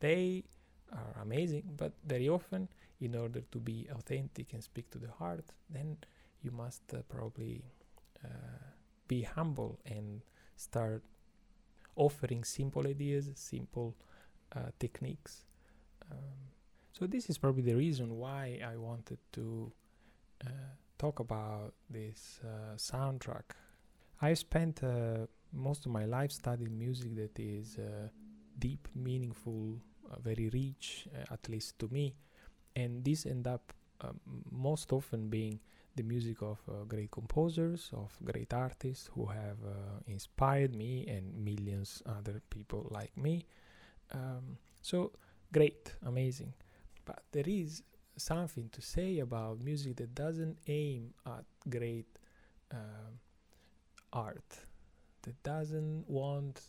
they 0.00 0.44
are 0.92 1.22
amazing 1.22 1.62
but 1.76 1.92
very 2.06 2.28
often 2.28 2.68
in 3.00 3.14
order 3.14 3.42
to 3.50 3.58
be 3.58 3.88
authentic 3.92 4.52
and 4.52 4.62
speak 4.62 4.90
to 4.90 4.98
the 4.98 5.10
heart 5.10 5.44
then 5.70 5.96
you 6.42 6.50
must 6.50 6.82
uh, 6.94 6.98
probably 7.08 7.62
uh, 8.24 8.28
be 9.08 9.22
humble 9.22 9.78
and 9.86 10.22
start 10.56 11.02
offering 11.96 12.44
simple 12.44 12.86
ideas, 12.86 13.30
simple 13.34 13.94
uh, 14.54 14.70
techniques. 14.78 15.44
Um, 16.10 16.18
so 16.92 17.06
this 17.06 17.28
is 17.30 17.38
probably 17.38 17.62
the 17.62 17.74
reason 17.74 18.16
why 18.18 18.60
I 18.64 18.76
wanted 18.76 19.18
to 19.32 19.72
uh, 20.44 20.48
talk 20.98 21.20
about 21.20 21.74
this 21.90 22.40
uh, 22.44 22.76
soundtrack. 22.76 23.42
I 24.22 24.34
spent 24.34 24.84
uh, 24.84 25.26
most 25.52 25.84
of 25.84 25.92
my 25.92 26.04
life 26.04 26.30
studying 26.30 26.78
music 26.78 27.16
that 27.16 27.38
is 27.38 27.76
deep, 28.58 28.86
meaningful, 28.94 29.80
very 30.22 30.48
rich, 30.50 31.08
at 31.30 31.48
least 31.48 31.78
to 31.80 31.88
me, 31.88 32.14
and 32.76 33.04
this 33.04 33.26
end 33.26 33.48
up 33.48 33.72
um, 34.00 34.20
most 34.50 34.92
often 34.92 35.28
being 35.28 35.58
the 35.96 36.02
music 36.02 36.40
of 36.40 36.58
uh, 36.68 36.84
great 36.84 37.10
composers, 37.10 37.90
of 37.92 38.16
great 38.24 38.54
artists 38.54 39.10
who 39.12 39.26
have 39.26 39.58
uh, 39.66 40.00
inspired 40.06 40.74
me 40.74 41.04
and 41.08 41.34
millions 41.44 42.02
other 42.06 42.40
people 42.48 42.86
like 42.90 43.14
me. 43.16 43.44
Um, 44.12 44.56
so 44.80 45.12
great, 45.52 45.94
amazing. 46.06 46.54
But 47.04 47.22
there 47.32 47.44
is 47.46 47.82
something 48.16 48.68
to 48.70 48.80
say 48.80 49.18
about 49.18 49.60
music 49.62 49.96
that 49.96 50.14
doesn't 50.14 50.58
aim 50.66 51.12
at 51.26 51.44
great 51.68 52.06
uh, 52.72 53.10
art, 54.12 54.58
that 55.22 55.42
doesn't 55.42 56.04
want 56.08 56.60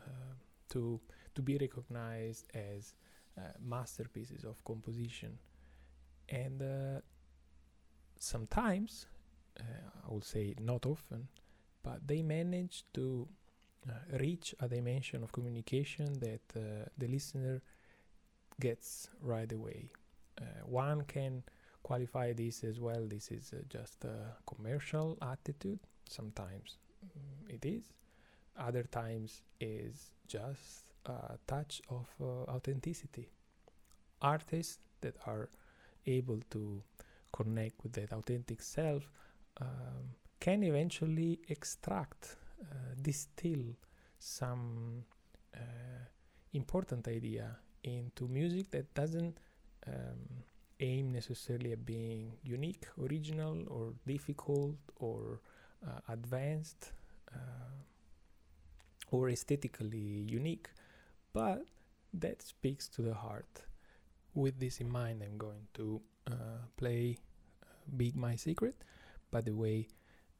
uh, 0.00 0.34
to 0.70 1.00
to 1.34 1.42
be 1.42 1.56
recognized 1.56 2.46
as 2.54 2.94
uh, 3.38 3.40
masterpieces 3.60 4.44
of 4.44 4.62
composition, 4.64 5.38
and 6.28 6.62
uh, 6.62 7.00
sometimes, 8.18 9.06
uh, 9.58 9.62
I 10.06 10.12
would 10.12 10.24
say 10.24 10.54
not 10.60 10.86
often, 10.86 11.28
but 11.82 12.06
they 12.06 12.22
manage 12.22 12.84
to 12.94 13.26
uh, 13.88 13.92
reach 14.18 14.54
a 14.60 14.68
dimension 14.68 15.22
of 15.22 15.32
communication 15.32 16.20
that 16.20 16.42
uh, 16.56 16.88
the 16.98 17.08
listener 17.08 17.62
gets 18.60 19.08
right 19.20 19.50
away. 19.50 19.90
One 20.64 21.02
can 21.02 21.44
qualify 21.82 22.32
this 22.32 22.64
as 22.64 22.80
well. 22.80 23.06
This 23.06 23.30
is 23.30 23.54
just 23.68 24.04
a 24.04 24.36
commercial 24.46 25.16
attitude. 25.22 25.78
Sometimes 26.08 26.78
it 27.48 27.64
is. 27.64 27.84
Other 28.58 28.82
times 28.84 29.42
is 29.60 30.10
just 30.26 30.92
a 31.06 31.38
touch 31.46 31.82
of 31.88 32.06
uh, 32.20 32.50
authenticity. 32.50 33.28
Artists 34.20 34.78
that 35.00 35.16
are 35.26 35.48
able 36.06 36.40
to 36.50 36.82
connect 37.32 37.82
with 37.82 37.92
that 37.94 38.12
authentic 38.12 38.62
self 38.62 39.10
um, 39.60 40.14
can 40.40 40.62
eventually 40.62 41.40
extract, 41.48 42.36
uh, 42.62 42.94
distill 43.00 43.76
some 44.18 45.04
uh, 45.54 45.58
important 46.52 47.08
idea 47.08 47.56
into 47.84 48.28
music 48.28 48.70
that 48.70 48.92
doesn't 48.94 49.38
um, 49.86 50.44
aim 50.80 51.12
necessarily 51.12 51.72
at 51.72 51.84
being 51.84 52.32
unique, 52.42 52.86
original, 53.00 53.64
or 53.68 53.94
difficult, 54.06 54.76
or 54.96 55.40
uh, 55.86 56.00
advanced, 56.08 56.92
uh, 57.34 57.38
or 59.10 59.28
aesthetically 59.28 59.98
unique, 59.98 60.68
but 61.32 61.64
that 62.14 62.42
speaks 62.42 62.88
to 62.88 63.02
the 63.02 63.14
heart. 63.14 63.64
With 64.34 64.58
this 64.58 64.80
in 64.80 64.90
mind, 64.90 65.22
I'm 65.22 65.36
going 65.36 65.66
to 65.74 66.00
uh, 66.26 66.34
play 66.76 67.18
uh, 67.62 67.66
Big 67.96 68.16
My 68.16 68.36
Secret. 68.36 68.76
By 69.30 69.42
the 69.42 69.52
way, 69.52 69.88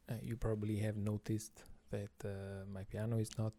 uh, 0.08 0.14
you 0.22 0.36
probably 0.36 0.76
have 0.78 0.96
noticed 0.96 1.64
that 1.90 2.08
my 2.72 2.84
piano 2.84 3.18
is 3.18 3.36
not 3.36 3.52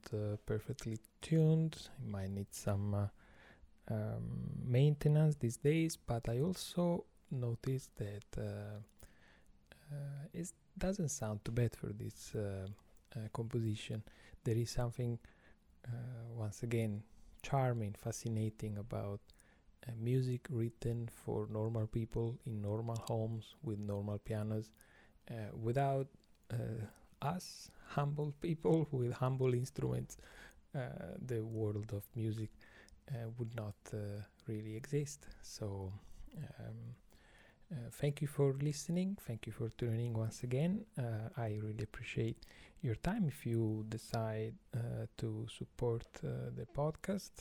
perfectly 0.47 0.97
tuned. 1.21 1.77
It 1.99 2.09
might 2.09 2.31
need 2.31 2.51
some 2.51 3.09
um, 3.91 4.49
maintenance 4.65 5.35
these 5.35 5.57
days, 5.57 5.97
but 5.97 6.27
I 6.27 6.39
also 6.39 7.05
noticed 7.31 7.95
that 7.97 8.25
uh, 8.37 8.79
uh, 9.91 10.27
it 10.33 10.51
doesn't 10.77 11.09
sound 11.09 11.43
too 11.45 11.51
bad 11.51 11.75
for 11.75 11.87
this 11.93 12.33
uh, 12.35 12.67
composition. 13.33 14.03
There 14.43 14.57
is 14.57 14.71
something, 14.71 15.19
once 16.35 16.63
again, 16.63 17.03
charming, 17.41 17.93
fascinating 17.93 18.77
about 18.77 19.19
music 20.01 20.47
written 20.49 21.09
for 21.13 21.47
normal 21.51 21.87
people 21.87 22.37
in 22.45 22.61
normal 22.61 22.97
homes 23.09 23.55
with 23.63 23.79
normal 23.79 24.19
pianos 24.19 24.71
Uh, 25.29 25.51
without 25.67 26.07
uh, 26.53 26.85
us, 27.35 27.71
humble 27.95 28.31
people 28.41 28.87
with 28.91 29.13
humble 29.13 29.53
instruments, 29.55 30.17
uh, 30.75 31.15
the 31.27 31.41
world 31.41 31.91
of 31.93 32.03
music 32.15 32.49
uh, 33.11 33.29
would 33.37 33.53
not 33.55 33.75
really 34.47 34.75
exist. 34.75 35.27
So. 35.43 35.93
Um, 36.59 36.95
uh, 37.73 37.89
thank 37.91 38.21
you 38.21 38.27
for 38.27 38.53
listening. 38.61 39.17
Thank 39.27 39.47
you 39.47 39.51
for 39.51 39.69
tuning 39.69 40.13
once 40.13 40.43
again. 40.43 40.85
Uh, 40.97 41.29
I 41.35 41.59
really 41.61 41.83
appreciate 41.83 42.37
your 42.81 42.95
time. 42.95 43.25
If 43.27 43.45
you 43.45 43.85
decide 43.89 44.53
uh, 44.75 45.07
to 45.17 45.47
support 45.49 46.05
the 46.21 46.67
podcast, 46.75 47.31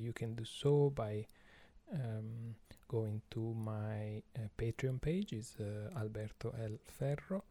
you 0.00 0.12
can 0.12 0.34
do 0.34 0.44
so 0.44 0.90
by 0.90 1.26
um, 1.92 2.54
going 2.88 3.20
to 3.30 3.54
my 3.54 4.22
Patreon 4.58 5.00
page, 5.00 5.32
is 5.32 5.56
Alberto 5.96 6.54
L 6.58 6.78
Ferro, 6.86 7.44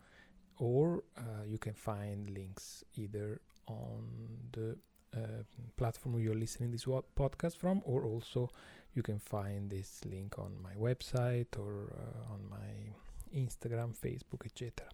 or 0.58 1.04
you 1.46 1.58
can 1.58 1.74
find 1.74 2.30
links 2.32 2.84
either 2.96 3.42
on 3.68 4.08
the 4.52 4.78
uh, 5.16 5.44
platform 5.76 6.20
you're 6.20 6.36
listening 6.36 6.72
this 6.72 6.86
podcast 6.86 7.58
from, 7.58 7.82
or 7.84 8.06
also 8.06 8.50
you 8.94 9.04
can 9.04 9.20
find 9.20 9.70
this 9.70 10.02
link 10.06 10.38
on 10.38 10.52
my 10.62 10.74
website 10.74 11.58
or 11.58 11.94
uh, 11.98 12.34
on 12.34 12.42
my 12.50 12.94
Instagram, 13.36 13.96
Facebook, 13.96 14.46
etc. 14.46 14.88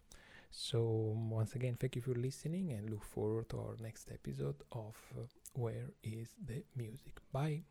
So, 0.52 1.16
once 1.30 1.56
again, 1.56 1.78
thank 1.80 1.95
you 1.95 2.02
for 2.02 2.14
listening 2.14 2.72
and 2.72 2.89
look 2.89 3.04
forward 3.04 3.50
to 3.50 3.58
our 3.60 3.76
next 3.82 4.10
episode 4.12 4.56
of 4.72 4.95
uh, 5.18 5.24
Where 5.54 5.91
is 6.04 6.30
the 6.45 6.64
Music. 6.76 7.20
Bye. 7.32 7.64